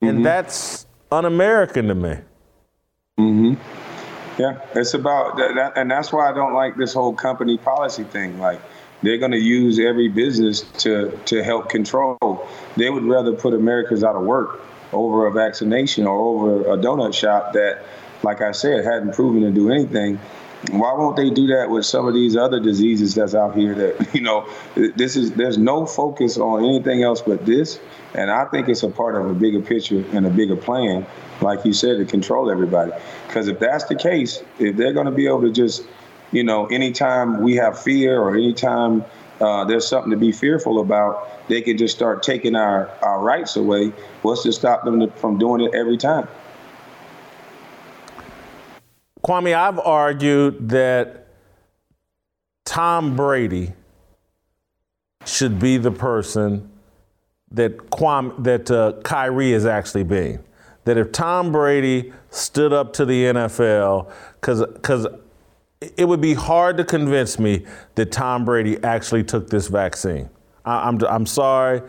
[0.00, 0.22] And mm-hmm.
[0.22, 2.16] that's un American to me.
[3.18, 3.54] Hmm
[4.38, 8.38] Yeah, it's about that, and that's why I don't like this whole company policy thing.
[8.40, 8.60] Like,
[9.02, 12.48] they're going to use every business to to help control.
[12.76, 14.62] They would rather put Americans out of work
[14.92, 17.84] over a vaccination or over a donut shop that,
[18.22, 20.18] like I said, hadn't proven to do anything
[20.70, 24.10] why won't they do that with some of these other diseases that's out here that
[24.14, 27.78] you know this is there's no focus on anything else but this
[28.14, 31.06] and i think it's a part of a bigger picture and a bigger plan
[31.44, 32.90] like you said to control everybody.
[33.28, 35.84] Because if that's the case if they're going to be able to just
[36.32, 39.04] you know anytime we have fear or anytime
[39.40, 43.56] uh, there's something to be fearful about they can just start taking our, our rights
[43.56, 43.92] away.
[44.22, 46.28] What's to stop them from doing it every time?
[49.24, 51.28] Kwame, I've argued that
[52.64, 53.72] Tom Brady
[55.26, 56.70] should be the person
[57.50, 60.40] that Kwame, that uh, Kyrie is actually being.
[60.84, 65.06] That if Tom Brady stood up to the NFL, because
[65.96, 67.64] it would be hard to convince me
[67.94, 70.28] that Tom Brady actually took this vaccine.
[70.64, 71.82] I, I'm I'm sorry.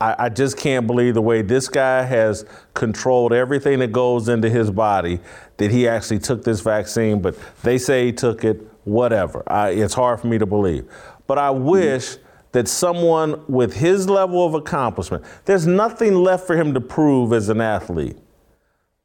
[0.00, 4.50] I, I, just can't believe the way this guy has controlled everything that goes into
[4.50, 5.20] his body
[5.56, 9.44] that he actually took this vaccine, but they say he took it, whatever.
[9.46, 10.90] I, it's hard for me to believe.
[11.26, 12.16] But I wish
[12.52, 17.48] that someone with his level of accomplishment, there's nothing left for him to prove as
[17.48, 18.16] an athlete.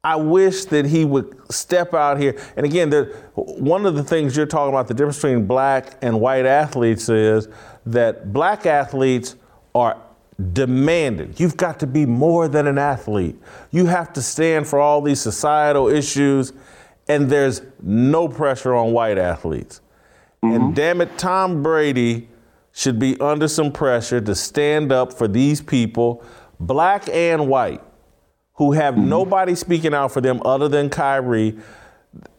[0.02, 2.40] I wish that he would step out here.
[2.56, 6.20] And again, there, one of the things you're talking about, the difference between black and
[6.20, 7.48] white athletes is
[7.84, 9.36] that black athletes
[9.74, 10.00] are
[10.52, 11.38] demanded.
[11.38, 13.36] You've got to be more than an athlete.
[13.70, 16.54] You have to stand for all these societal issues,
[17.08, 19.82] and there's no pressure on white athletes.
[20.42, 20.54] Mm-hmm.
[20.54, 22.28] And damn it, Tom Brady
[22.72, 26.24] should be under some pressure to stand up for these people,
[26.58, 27.82] black and white,
[28.60, 29.08] who have mm-hmm.
[29.08, 31.56] nobody speaking out for them other than Kyrie,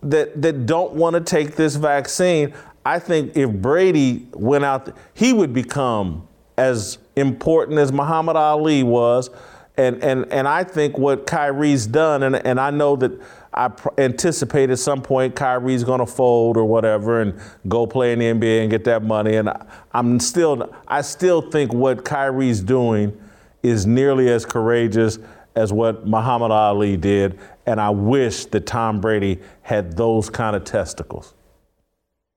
[0.03, 2.53] that, that don't want to take this vaccine.
[2.85, 6.27] I think if Brady went out, he would become
[6.59, 9.31] as important as Muhammad Ali was.
[9.77, 13.19] And, and, and I think what Kyrie's done, and, and I know that
[13.51, 17.33] I pr- anticipate at some point Kyrie's going to fold or whatever and
[17.67, 19.37] go play in the NBA and get that money.
[19.37, 23.19] And I, I'm still, I still think what Kyrie's doing
[23.63, 25.17] is nearly as courageous
[25.55, 27.39] as what Muhammad Ali did.
[27.65, 31.33] And I wish that Tom Brady had those kind of testicles.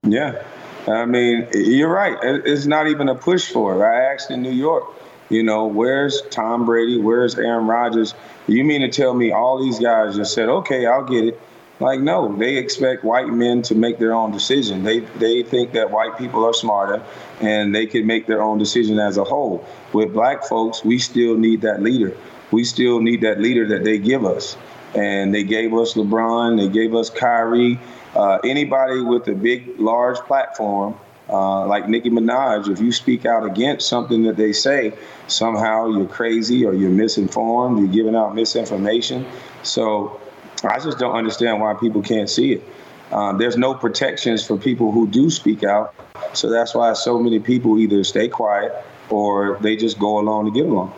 [0.02, 0.42] Yeah,
[0.86, 2.18] I mean, you're right.
[2.22, 3.86] It's not even a push for it.
[3.86, 4.84] I asked in New York,
[5.30, 7.00] you know, where's Tom Brady?
[7.00, 8.14] Where's Aaron Rodgers?
[8.46, 11.40] You mean to tell me all these guys just said, okay, I'll get it?
[11.80, 14.84] Like, no, they expect white men to make their own decision.
[14.84, 17.02] They they think that white people are smarter
[17.40, 19.66] and they can make their own decision as a whole.
[19.92, 22.16] With black folks, we still need that leader.
[22.54, 24.56] We still need that leader that they give us.
[24.94, 27.78] And they gave us LeBron, they gave us Kyrie,
[28.14, 30.94] uh, anybody with a big, large platform
[31.26, 34.92] Uh, like Nicki Minaj, if you speak out against something that they say,
[35.26, 39.24] somehow you're crazy or you're misinformed, you're giving out misinformation.
[39.62, 40.20] So
[40.62, 42.62] I just don't understand why people can't see it.
[43.10, 45.94] Uh, there's no protections for people who do speak out.
[46.34, 48.70] So that's why so many people either stay quiet
[49.08, 50.92] or they just go along to get along.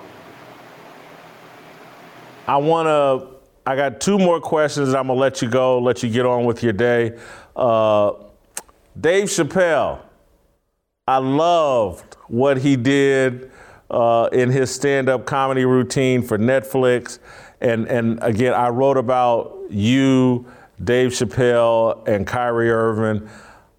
[2.47, 3.37] I want to,
[3.69, 4.95] I got two more questions.
[4.95, 7.19] I'm going to let you go, let you get on with your day.
[7.55, 8.13] Uh,
[8.99, 10.01] Dave Chappelle,
[11.09, 13.51] I loved what he did
[13.91, 17.19] uh, in his stand-up comedy routine for Netflix,
[17.61, 20.47] and and again, I wrote about you,
[20.83, 23.29] Dave Chappelle, and Kyrie Irving,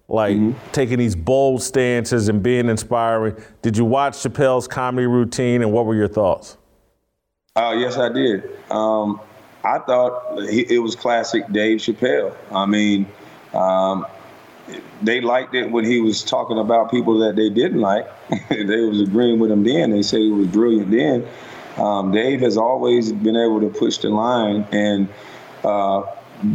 [0.08, 0.72] like mm-hmm.
[0.72, 3.36] taking these bold stances and being inspiring.
[3.60, 6.56] Did you watch Chappelle's comedy routine, and what were your thoughts?
[7.60, 8.44] Oh yes, I did.
[8.70, 9.20] Um,
[9.64, 12.34] I thought it was classic Dave Chappelle.
[12.52, 13.06] I mean.
[13.52, 14.06] Um,
[15.02, 18.06] they liked it when he was talking about people that they didn't like.
[18.50, 19.90] they was agreeing with him then.
[19.90, 21.26] They said he was brilliant then.
[21.78, 25.08] Um, Dave has always been able to push the line and
[25.64, 26.02] uh,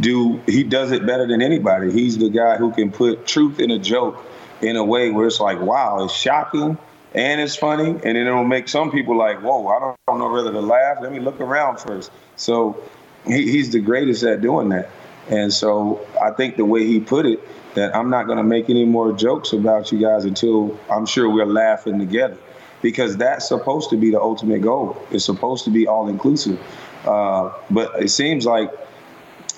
[0.00, 0.40] do.
[0.46, 1.90] He does it better than anybody.
[1.90, 4.24] He's the guy who can put truth in a joke
[4.60, 6.78] in a way where it's like, wow, it's shocking
[7.14, 10.18] and it's funny, and then it'll make some people like, whoa, I don't, I don't
[10.18, 10.98] know whether to laugh.
[11.00, 12.10] Let me look around first.
[12.36, 12.82] So
[13.24, 14.90] he, he's the greatest at doing that.
[15.28, 17.40] And so I think the way he put it
[17.74, 21.30] that I'm not going to make any more jokes about you guys until I'm sure
[21.30, 22.36] we're laughing together.
[22.82, 25.00] Because that's supposed to be the ultimate goal.
[25.10, 26.60] It's supposed to be all inclusive.
[27.06, 28.70] Uh, but it seems like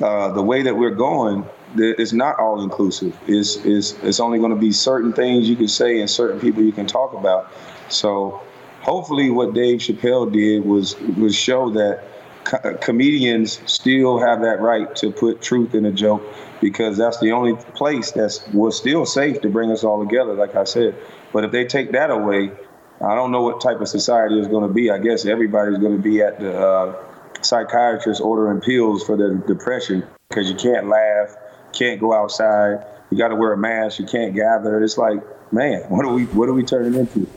[0.01, 1.45] uh, the way that we're going,
[1.79, 3.17] it's not all inclusive.
[3.27, 6.63] It's, it's, it's only going to be certain things you can say and certain people
[6.63, 7.53] you can talk about.
[7.89, 8.41] So
[8.81, 12.03] hopefully, what Dave Chappelle did was was show that
[12.45, 16.23] co- comedians still have that right to put truth in a joke
[16.61, 20.55] because that's the only place that's was still safe to bring us all together, like
[20.55, 20.95] I said.
[21.33, 22.53] But if they take that away,
[23.01, 24.91] I don't know what type of society is going to be.
[24.91, 27.05] I guess everybody's going to be at the uh,
[27.43, 31.37] psychiatrist ordering pills for their depression because you can't laugh,
[31.77, 34.83] can't go outside, you got to wear a mask, you can't gather.
[34.83, 35.21] It's like,
[35.53, 37.29] man, what are we what are we turning into?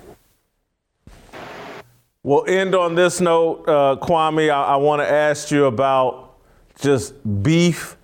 [2.21, 4.49] We'll end on this note, uh, Kwame.
[4.49, 6.37] I, I want to ask you about
[6.79, 7.13] just
[7.43, 7.95] beef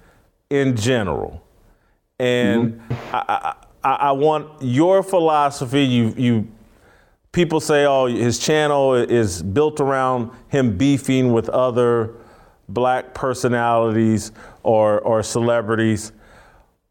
[0.50, 1.46] in general,
[2.18, 3.16] and mm-hmm.
[3.16, 5.84] I, I, I, want your philosophy.
[5.84, 6.48] You, you,
[7.34, 12.14] people say, oh, his channel is built around him beefing with other
[12.70, 14.32] black personalities
[14.64, 16.14] or or celebrities.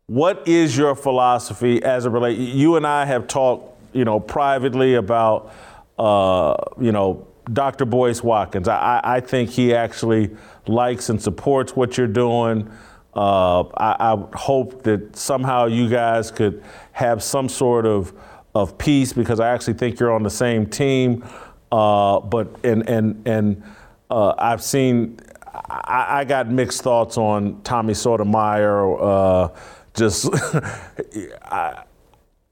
[0.07, 2.39] What is your philosophy as it relates?
[2.39, 5.55] You and I have talked, you know, privately about,
[5.99, 7.87] uh, you know, Dr.
[7.87, 8.69] Boyce Watkins.
[8.69, 10.31] I, I think he actually
[10.67, 12.71] likes and supports what you're doing.
[13.15, 18.13] Uh, I, I, hope that somehow you guys could have some sort of
[18.57, 21.25] of peace because I actually think you're on the same team.
[21.71, 23.63] Uh, but and and and
[24.11, 25.21] uh, I've seen
[25.55, 29.01] I, I, got mixed thoughts on Tommy Sotomayor.
[29.01, 29.49] Uh,
[29.95, 30.29] just
[31.43, 31.85] I,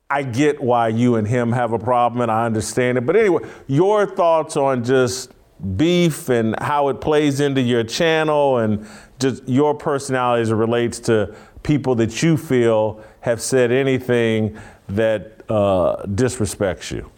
[0.09, 3.07] I get why you and him have a problem, and I understand it.
[3.07, 5.33] But anyway, your thoughts on just
[5.77, 8.87] beef and how it plays into your channel and
[9.19, 15.43] just your personality as it relates to people that you feel have said anything that
[15.49, 17.11] uh, disrespects you?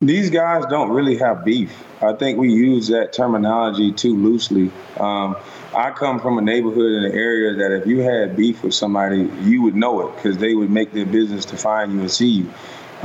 [0.00, 1.84] These guys don't really have beef.
[2.02, 4.70] I think we use that terminology too loosely.
[4.98, 5.36] Um,
[5.74, 9.30] I come from a neighborhood in an area that if you had beef with somebody,
[9.42, 12.28] you would know it because they would make their business to find you and see
[12.28, 12.50] you.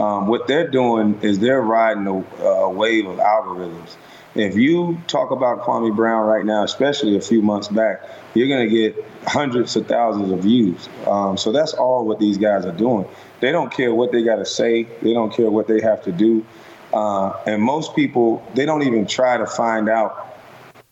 [0.04, 3.96] Um, what they're doing is they're riding a, a wave of algorithms.
[4.34, 8.02] If you talk about Kwame Brown right now, especially a few months back,
[8.34, 10.90] you're going to get hundreds of thousands of views.
[11.06, 13.08] Um, so that's all what these guys are doing.
[13.40, 14.84] They don't care what they got to say.
[15.02, 16.46] They don't care what they have to do.
[16.92, 20.35] Uh, and most people, they don't even try to find out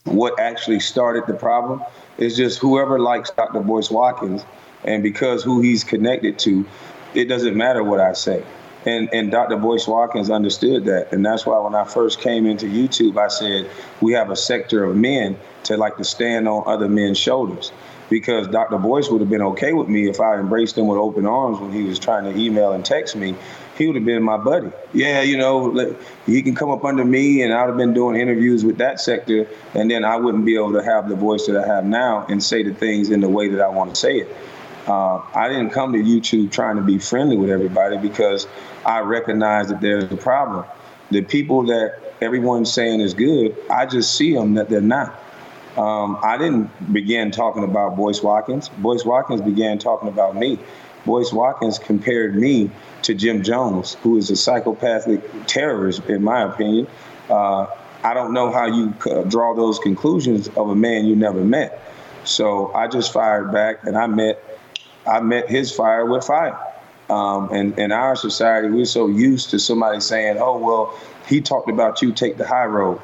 [0.06, 1.82] what actually started the problem.
[2.18, 3.62] It's just whoever likes Dr.
[3.62, 4.46] Boyce Watkins,
[4.84, 6.66] and because who he's connected to,
[7.14, 8.44] it doesn't matter what I say.
[8.86, 9.56] And, and Dr.
[9.58, 11.14] Boyce Watkins understood that.
[11.14, 13.70] And that's why when I first came into YouTube, I said,
[14.02, 17.72] we have a sector of men to like to stand on other men's shoulders.
[18.10, 18.78] Because Dr.
[18.78, 21.72] Boyce would have been okay with me if I embraced him with open arms when
[21.72, 23.36] he was trying to email and text me.
[23.78, 24.72] He would have been my buddy.
[24.94, 25.96] Yeah, you know,
[26.26, 29.48] he can come up under me, and I'd have been doing interviews with that sector,
[29.74, 32.44] and then I wouldn't be able to have the voice that I have now and
[32.44, 34.36] say the things in the way that I want to say it.
[34.88, 38.48] Uh, I didn't come to YouTube trying to be friendly with everybody because
[38.86, 40.66] I recognize that there's a problem.
[41.10, 45.20] The people that everyone's saying is good, I just see them that they're not.
[45.78, 48.70] Um, I didn't begin talking about Boyce Watkins.
[48.70, 50.60] Boyce Watkins began talking about me.
[51.06, 52.72] Boyce Watkins compared me
[53.04, 56.88] to Jim Jones, who is a psychopathic terrorist, in my opinion.
[57.30, 57.68] Uh,
[58.04, 58.94] I don't know how you
[59.30, 61.82] draw those conclusions of a man you never met.
[62.26, 64.42] So I just fired back, and I met,
[65.06, 66.58] I met his fire with fire.
[67.10, 70.98] Um, and in our society, we're so used to somebody saying, "Oh well,
[71.28, 72.14] he talked about you.
[72.14, 73.02] Take the high road."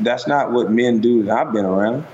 [0.00, 2.06] That's not what men do that I've been around.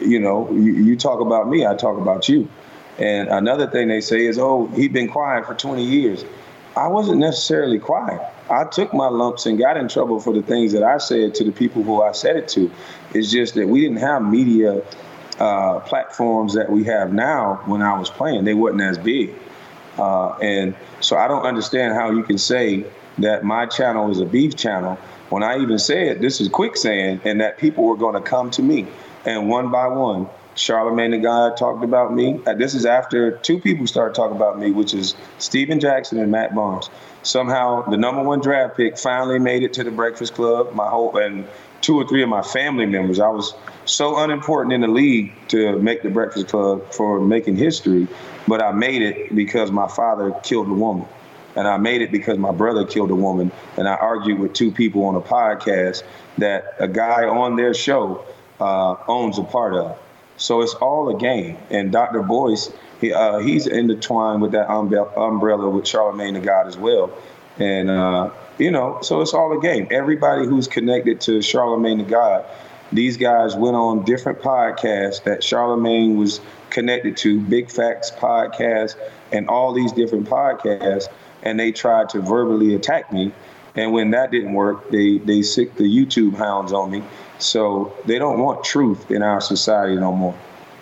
[0.00, 2.48] You know, you, you talk about me, I talk about you.
[2.98, 6.24] And another thing they say is, "Oh, he's been quiet for 20 years."
[6.76, 8.20] I wasn't necessarily quiet.
[8.50, 11.44] I took my lumps and got in trouble for the things that I said to
[11.44, 12.70] the people who I said it to.
[13.14, 14.82] It's just that we didn't have media
[15.38, 18.44] uh, platforms that we have now when I was playing.
[18.44, 19.34] They wasn't as big.
[19.98, 22.84] Uh, and so I don't understand how you can say
[23.18, 24.98] that my channel is a beef channel
[25.30, 28.62] when I even said this is quicksand and that people were going to come to
[28.62, 28.86] me.
[29.24, 32.40] And one by one, Charlemagne the God talked about me.
[32.46, 36.32] Uh, this is after two people started talking about me, which is Stephen Jackson and
[36.32, 36.90] Matt Barnes.
[37.22, 40.74] Somehow, the number one draft pick finally made it to the Breakfast Club.
[40.74, 41.46] My whole and
[41.80, 43.20] two or three of my family members.
[43.20, 43.54] I was
[43.84, 48.08] so unimportant in the league to make the Breakfast Club for making history,
[48.48, 51.06] but I made it because my father killed a woman.
[51.54, 53.50] And I made it because my brother killed a woman.
[53.76, 56.02] And I argued with two people on a podcast
[56.38, 58.26] that a guy on their show
[58.60, 59.98] uh, owns a part of.
[60.36, 61.58] So it's all a game.
[61.70, 62.22] And Dr.
[62.22, 67.10] Boyce, he, uh, he's intertwined with that umbrella with Charlemagne the God as well.
[67.58, 69.88] And, uh, you know, so it's all a game.
[69.90, 72.44] Everybody who's connected to Charlemagne the God,
[72.92, 76.40] these guys went on different podcasts that Charlemagne was
[76.70, 78.96] connected to, Big Facts podcast,
[79.32, 81.08] and all these different podcasts,
[81.42, 83.32] and they tried to verbally attack me.
[83.74, 87.02] And when that didn't work, they they sicked the YouTube hounds on me.
[87.38, 90.34] So they don't want truth in our society no more.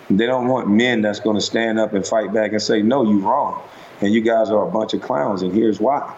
[0.09, 3.03] They don't want men that's going to stand up and fight back and say, "No,
[3.03, 3.61] you're wrong,"
[4.01, 6.13] and you guys are a bunch of clowns, and here's why.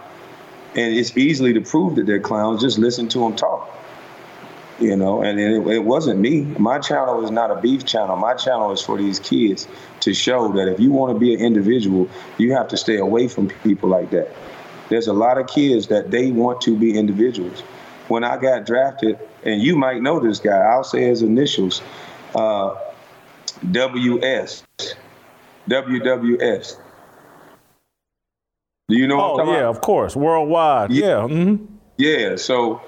[0.75, 2.61] And it's easily to prove that they're clowns.
[2.61, 3.73] Just listen to them talk.
[4.79, 6.41] You know, and it, it wasn't me.
[6.41, 8.15] My channel is not a beef channel.
[8.15, 9.67] My channel is for these kids
[10.01, 12.07] to show that if you want to be an individual,
[12.37, 14.29] you have to stay away from people like that.
[14.89, 17.63] There's a lot of kids that they want to be individuals.
[18.07, 21.81] When I got drafted, and you might know this guy, I'll say his initials,
[22.35, 22.75] uh,
[23.71, 24.63] WS.
[25.69, 26.77] WWS.
[28.89, 29.19] Do you know?
[29.19, 29.75] Oh yeah, about?
[29.75, 30.91] of course, worldwide.
[30.91, 31.05] Yeah.
[31.05, 31.13] Yeah.
[31.27, 31.65] Mm-hmm.
[31.97, 32.81] yeah so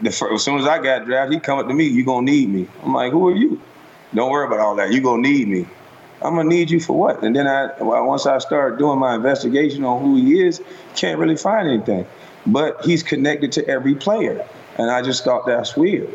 [0.00, 1.84] the, as soon as I got drafted, he come up to me.
[1.84, 2.66] You gonna need me?
[2.82, 3.60] I'm like, who are you?
[4.14, 4.92] Don't worry about all that.
[4.92, 5.66] You gonna need me.
[6.22, 7.22] I'm gonna need you for what?
[7.22, 10.62] And then I, once I start doing my investigation on who he is,
[10.94, 12.06] can't really find anything.
[12.46, 14.46] But he's connected to every player,
[14.78, 16.08] and I just thought that's weird.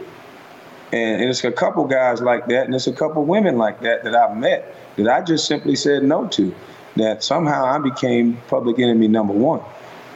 [0.93, 4.03] And, and it's a couple guys like that, and it's a couple women like that
[4.03, 6.53] that I've met that I just simply said no to
[6.95, 9.61] that somehow I became public enemy number one.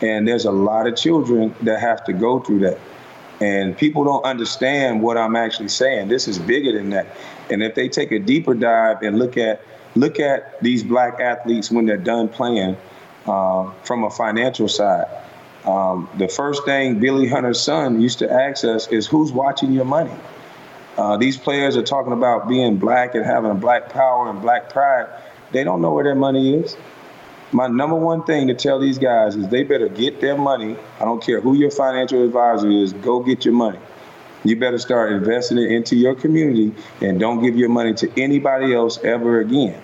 [0.02, 2.78] And there's a lot of children that have to go through that.
[3.42, 6.10] And people don't understand what I'm actually saying.
[6.10, 7.08] This is bigger than that.
[7.50, 9.62] And if they take a deeper dive and look at
[9.96, 12.76] look at these black athletes when they're done playing
[13.26, 15.06] uh, from a financial side,
[15.66, 19.86] um, the first thing Billy Hunter's son used to ask us is, "Who's watching your
[19.86, 20.14] money?"
[20.98, 25.08] Uh, these players are talking about being black and having black power and black pride.
[25.52, 26.78] They don't know where their money is.
[27.52, 30.76] My number one thing to tell these guys is they better get their money.
[31.00, 33.80] I don't care who your financial advisor is, go get your money.
[34.44, 38.74] You better start investing it into your community and don't give your money to anybody
[38.74, 39.82] else ever again.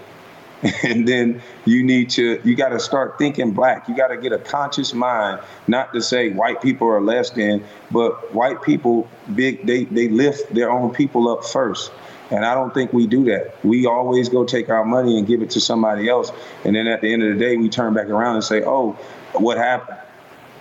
[0.83, 4.31] and then you need to you got to start thinking black you got to get
[4.31, 9.65] a conscious mind not to say white people are less than but white people big
[9.65, 11.91] they they lift their own people up first
[12.31, 13.53] and I don't think we do that.
[13.63, 16.31] We always go take our money and give it to somebody else.
[16.63, 18.93] And then at the end of the day, we turn back around and say, oh,
[19.33, 19.99] what happened?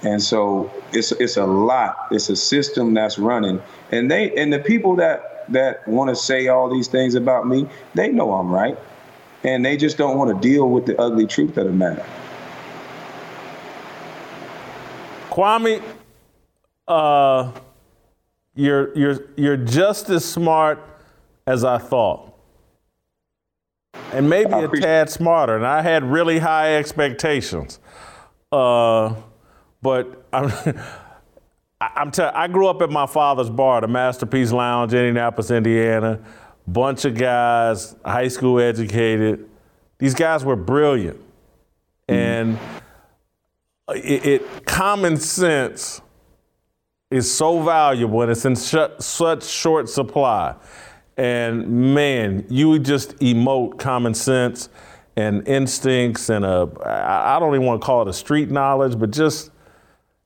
[0.02, 2.08] And so it's it's a lot.
[2.10, 3.62] It's a system that's running.
[3.92, 7.68] And they and the people that that want to say all these things about me,
[7.94, 8.78] they know I'm right.
[9.44, 12.04] And they just don't want to deal with the ugly truth of the matter.
[15.30, 15.82] Kwame,
[16.88, 17.52] uh,
[18.54, 20.78] you're you're you're just as smart
[21.46, 22.34] as I thought.
[24.12, 25.56] And maybe a tad smarter.
[25.56, 27.78] And I had really high expectations.
[28.50, 29.14] Uh,
[29.82, 30.52] but I'm,
[31.80, 36.20] I'm t- I grew up at my father's bar, the Masterpiece Lounge, in Indianapolis, Indiana.
[36.66, 39.48] Bunch of guys, high school educated.
[39.98, 41.18] These guys were brilliant.
[42.08, 42.14] Mm-hmm.
[42.14, 42.58] And
[43.88, 46.00] it, it, common sense
[47.10, 50.54] is so valuable and it's in sh- such short supply.
[51.16, 54.68] And man, you just emote common sense.
[55.16, 59.10] and instincts and a I don't even want to call it a street knowledge, but
[59.10, 59.50] just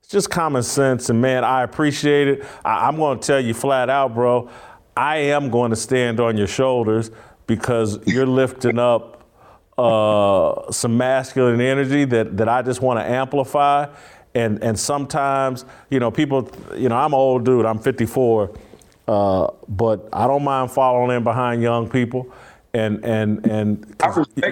[0.08, 1.08] just common sense.
[1.10, 2.44] And man, I appreciate it.
[2.64, 4.50] I, I'm going to tell you flat out, bro.
[4.96, 7.10] I am going to stand on your shoulders
[7.46, 9.24] because you're lifting up
[9.76, 13.92] uh, some masculine energy that, that I just want to amplify.
[14.34, 18.56] And, and sometimes, you know, people, you know, I'm an old dude, I'm 54,
[19.06, 22.32] uh, but I don't mind following in behind young people.
[22.72, 23.96] And, and, and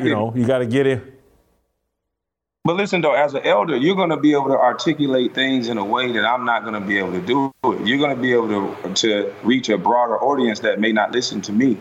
[0.05, 1.12] you know, you got to get in.
[2.65, 5.79] But listen, though, as an elder, you're going to be able to articulate things in
[5.79, 7.85] a way that I'm not going to be able to do it.
[7.85, 11.41] You're going to be able to, to reach a broader audience that may not listen
[11.43, 11.77] to me.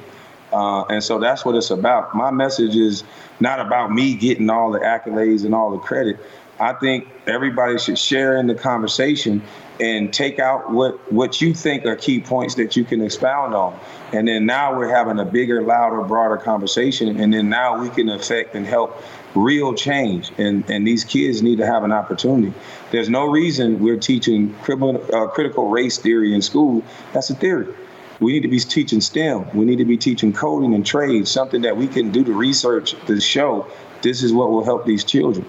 [0.52, 2.16] Uh, and so that's what it's about.
[2.16, 3.04] My message is
[3.40, 6.18] not about me getting all the accolades and all the credit.
[6.60, 9.44] I think everybody should share in the conversation
[9.80, 13.80] and take out what what you think are key points that you can expound on.
[14.14, 17.20] And then now we're having a bigger, louder, broader conversation.
[17.20, 19.02] And then now we can affect and help
[19.36, 20.32] real change.
[20.38, 22.54] And, and these kids need to have an opportunity.
[22.92, 26.84] There's no reason we're teaching criminal, uh, critical race theory in school.
[27.14, 27.74] That's a theory.
[28.20, 29.50] We need to be teaching STEM.
[29.56, 32.96] We need to be teaching coding and trade, something that we can do to research
[33.08, 33.68] to show
[34.04, 35.46] this is what will help these children.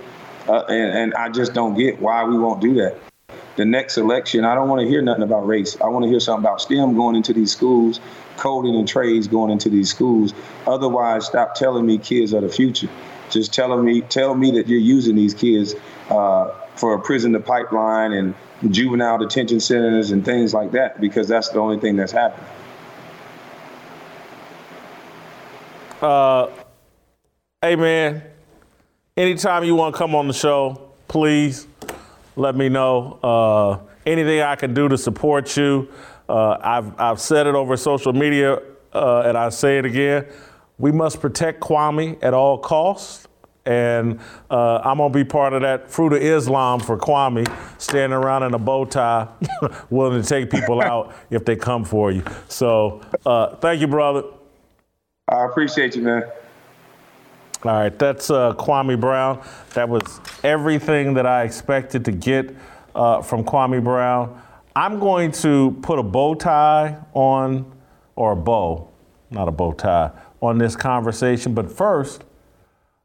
[0.48, 2.96] Uh, and, and I just don't get why we won't do that.
[3.56, 5.78] The next election, I don't want to hear nothing about race.
[5.80, 8.00] I want to hear something about STEM going into these schools,
[8.38, 10.32] coding and trades going into these schools.
[10.66, 12.88] Otherwise, stop telling me kids are the future
[13.32, 15.74] just telling me tell me that you're using these kids
[16.10, 18.34] uh, for a prison to pipeline and
[18.70, 22.48] juvenile detention centers and things like that because that's the only thing that's happening.
[26.00, 26.48] Uh,
[27.60, 28.22] hey man,
[29.16, 31.66] anytime you want to come on the show, please
[32.36, 33.18] let me know.
[33.22, 35.88] Uh, anything I can do to support you.
[36.28, 38.60] Uh, I've I've said it over social media,
[38.92, 40.26] uh, and I say it again.
[40.78, 43.28] We must protect Kwame at all costs.
[43.64, 44.18] And
[44.50, 47.46] uh, I'm gonna be part of that fruit of Islam for Kwame,
[47.80, 49.28] standing around in a bow tie,
[49.90, 52.24] willing to take people out if they come for you.
[52.48, 54.24] So uh, thank you, brother.
[55.28, 56.24] I appreciate you, man.
[57.64, 59.40] All right, that's uh, Kwame Brown.
[59.74, 62.56] That was everything that I expected to get
[62.92, 64.42] uh, from Kwame Brown.
[64.74, 67.70] I'm going to put a bow tie on,
[68.16, 68.88] or a bow,
[69.30, 70.10] not a bow tie,
[70.42, 71.54] on this conversation.
[71.54, 72.24] But first,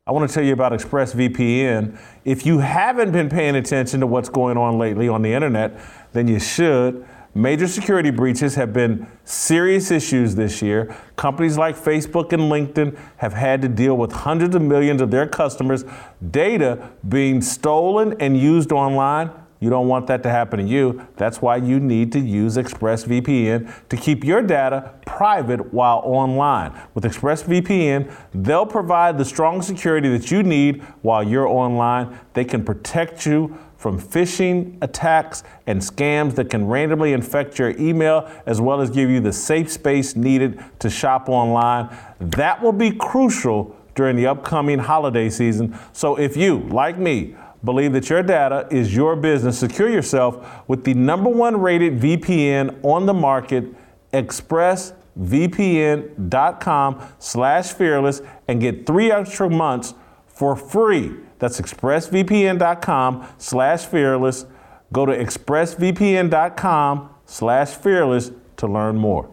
[0.06, 1.98] I want to tell you about ExpressVPN.
[2.26, 5.80] If you haven't been paying attention to what's going on lately on the internet,
[6.14, 7.06] then you should.
[7.36, 10.96] Major security breaches have been serious issues this year.
[11.18, 15.28] Companies like Facebook and LinkedIn have had to deal with hundreds of millions of their
[15.28, 15.86] customers'
[16.32, 21.08] data being stolen and used online you don't want that to happen to you.
[21.16, 26.80] That's why you need to use ExpressVPN to keep your data private while online.
[26.94, 32.20] With ExpressVPN, they'll provide the strong security that you need while you're online.
[32.34, 38.30] They can protect you from phishing attacks and scams that can randomly infect your email,
[38.46, 41.96] as well as give you the safe space needed to shop online.
[42.20, 45.78] That will be crucial during the upcoming holiday season.
[45.94, 49.60] So if you, like me, Believe that your data is your business.
[49.60, 53.66] Secure yourself with the number one rated VPN on the market,
[54.14, 59.94] expressvpn.com slash fearless, and get three extra months
[60.28, 61.16] for free.
[61.40, 64.46] That's expressvpn.com slash fearless.
[64.94, 69.30] Go to expressvpn.com slash fearless to learn more.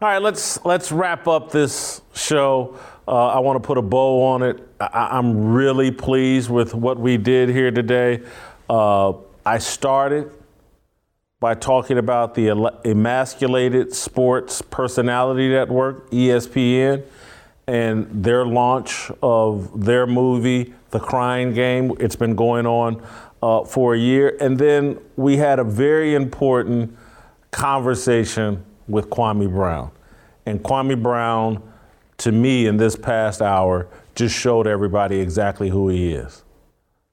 [0.00, 2.78] All right, let's let's wrap up this show.
[3.08, 4.60] Uh, I want to put a bow on it.
[4.78, 8.22] I, am really pleased with what we did here today.
[8.70, 9.14] Uh,
[9.44, 10.30] I started
[11.40, 12.50] by talking about the
[12.84, 17.02] Emasculated Sports Personality Network, ESPN,
[17.66, 21.96] and their launch of their movie, The Crying Game.
[21.98, 23.04] It's been going on
[23.42, 24.36] uh, for a year.
[24.40, 26.96] And then we had a very important
[27.50, 29.90] conversation with Kwame Brown.
[30.46, 31.62] And Kwame Brown,
[32.18, 36.42] to me, in this past hour, just showed everybody exactly who he is.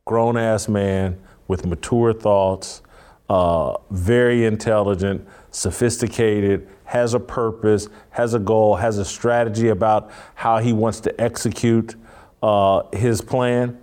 [0.06, 2.82] Grown ass man with mature thoughts,
[3.30, 10.60] uh, very intelligent, sophisticated, has a purpose, has a goal, has a strategy about how
[10.60, 11.96] he wants to execute
[12.42, 13.78] uh, his plan.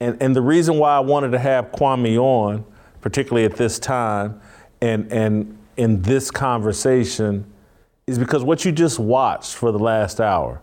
[0.00, 2.64] And, and the reason why I wanted to have Kwame on,
[3.00, 4.40] particularly at this time,
[4.80, 7.46] and, and in this conversation
[8.06, 10.62] is because what you just watched for the last hour,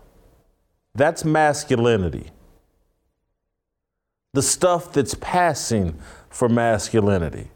[0.94, 2.30] that's masculinity.
[4.34, 5.98] The stuff that's passing
[6.30, 7.50] for masculinity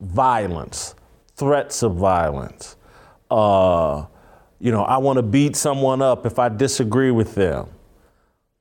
[0.00, 0.94] violence,
[1.36, 2.76] threats of violence,
[3.30, 4.06] uh,
[4.58, 7.68] you know, I want to beat someone up if I disagree with them.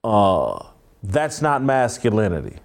[0.04, 0.66] Uh,
[1.04, 2.58] that's not masculinity.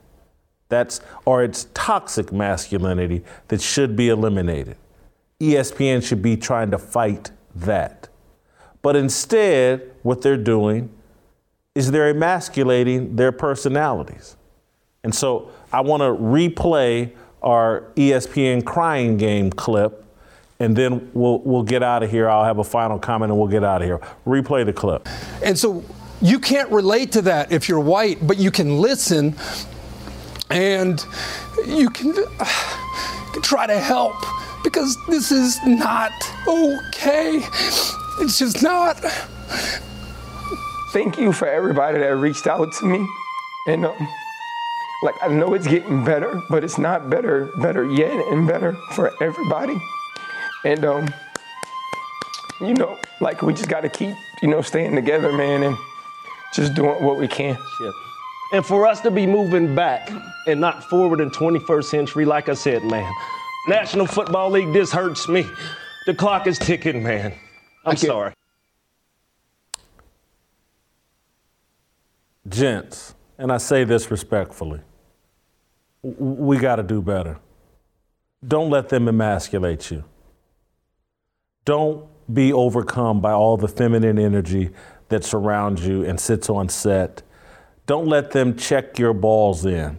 [0.69, 4.77] That's or it's toxic masculinity that should be eliminated.
[5.41, 8.09] ESPN should be trying to fight that.
[8.83, 10.91] But instead, what they're doing
[11.75, 14.37] is they're emasculating their personalities.
[15.05, 20.05] And so I want to replay our ESPN crying game clip
[20.59, 22.31] and then we'll we'll get out of here.
[22.31, 24.01] I'll have a final comment and we'll get out of here.
[24.27, 25.09] Replay the clip.
[25.45, 25.85] And so
[26.23, 29.37] you can't relate to that if you're white, but you can listen
[30.51, 31.05] and
[31.67, 32.15] you can
[33.43, 34.17] try to help
[34.67, 36.11] because this is not
[36.49, 37.41] okay.
[38.19, 38.97] It's just not.
[40.93, 43.07] Thank you for everybody that reached out to me.
[43.69, 44.09] And um,
[45.05, 49.13] like I know it's getting better, but it's not better, better yet, and better for
[49.23, 49.81] everybody.
[50.65, 51.09] And um,
[52.61, 55.77] you know, like we just got to keep, you know, staying together, man, and
[56.55, 57.57] just doing what we can.
[57.79, 57.93] Shit.
[58.53, 60.11] And for us to be moving back
[60.49, 63.13] and not forward in 21st century, like I said, man,
[63.69, 65.47] National Football League, this hurts me.
[66.07, 67.33] The clock is ticking, man.
[67.85, 68.33] I'm sorry.
[72.49, 74.81] Gents, and I say this respectfully,
[76.03, 77.39] we got to do better.
[78.47, 80.05] Don't let them emasculate you.
[81.65, 84.71] Don't be overcome by all the feminine energy
[85.09, 87.23] that surrounds you and sits on set.
[87.87, 89.99] Don't let them check your balls in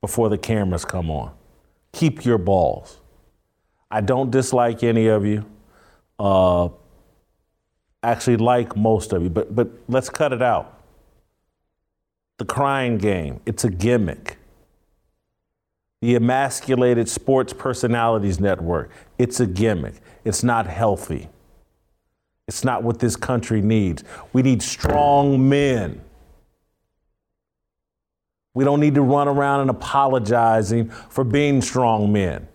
[0.00, 1.32] before the cameras come on.
[1.92, 3.00] Keep your balls.
[3.90, 5.44] I don't dislike any of you.
[6.18, 6.68] Uh,
[8.02, 10.80] actually, like most of you, but but let's cut it out.
[12.38, 13.40] The crying game.
[13.44, 14.38] It's a gimmick.
[16.00, 18.90] The emasculated sports personalities network.
[19.18, 19.94] It's a gimmick.
[20.24, 21.28] It's not healthy.
[22.48, 24.02] It's not what this country needs.
[24.32, 26.00] We need strong men.
[28.54, 32.48] We don't need to run around and apologizing for being strong men.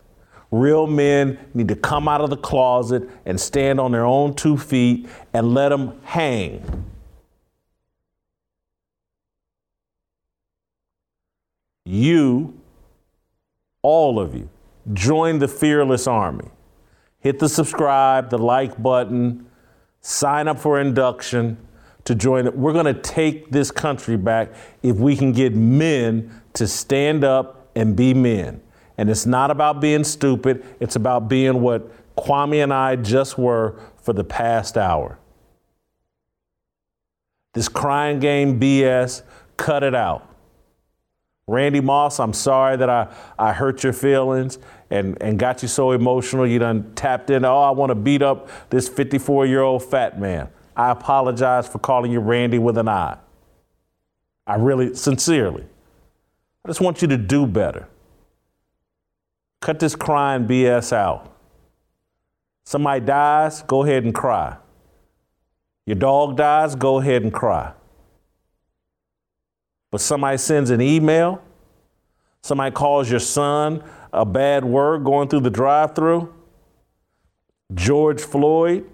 [0.51, 4.57] Real men need to come out of the closet and stand on their own two
[4.57, 6.85] feet and let them hang.
[11.85, 12.59] You,
[13.81, 14.49] all of you,
[14.93, 16.49] join the fearless army
[17.26, 19.47] hit the subscribe, the like button,
[19.99, 21.57] sign up for induction
[22.06, 22.56] to join it.
[22.56, 27.69] We're going to take this country back if we can get men to stand up
[27.76, 28.61] and be men.
[28.98, 33.80] And it's not about being stupid, it's about being what Kwame and I just were
[33.98, 35.19] for the past hour.
[37.53, 39.23] This crying game BS,
[39.57, 40.32] cut it out.
[41.48, 44.57] Randy Moss, I'm sorry that I, I hurt your feelings
[44.90, 46.48] and, and got you so emotional.
[46.48, 50.19] You done tapped in, oh, I want to beat up this 54 year old fat
[50.19, 50.49] man.
[50.76, 53.18] I apologize for calling you Randy with an I.
[54.45, 55.65] I really, sincerely.
[56.64, 57.88] I just want you to do better.
[59.61, 61.34] Cut this crying BS out.
[62.65, 64.57] Somebody dies, go ahead and cry.
[65.85, 67.73] Your dog dies, go ahead and cry
[69.95, 71.41] but somebody sends an email,
[72.41, 73.81] somebody calls your son
[74.11, 76.34] a bad word going through the drive through,
[77.73, 78.85] George Floyd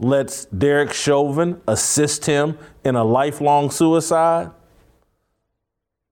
[0.00, 4.50] lets Derek Chauvin assist him in a lifelong suicide,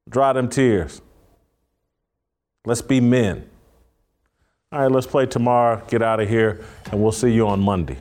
[0.09, 1.01] dry them tears.
[2.67, 3.49] Let's be men.
[4.71, 6.63] All right, let's play tomorrow, get out of here,
[6.93, 7.97] and we'll see you on Monday.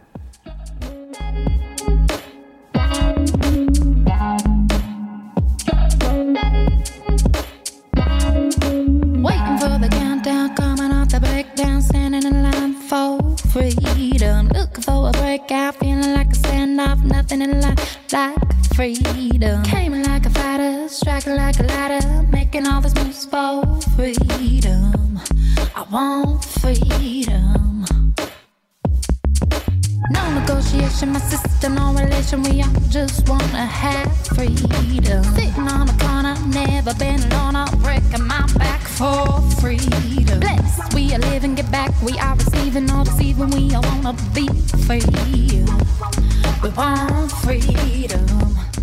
[17.28, 18.36] Nothing in life like
[18.76, 19.64] freedom.
[19.64, 23.64] Came like a fighter, striking like a ladder, making all this moves for
[23.96, 25.20] freedom.
[25.76, 27.86] I want freedom.
[30.10, 32.44] No negotiation, my sister, no relation.
[32.44, 35.24] We all just wanna have freedom.
[35.36, 35.98] Sitting on the
[36.48, 37.56] Never been alone.
[37.56, 40.40] I'm breaking my back for freedom.
[40.40, 41.92] Blessed we are living, get back.
[42.02, 43.50] We are receiving, all deceiving.
[43.50, 44.48] We all wanna be
[44.86, 45.02] free.
[46.64, 48.77] We want freedom.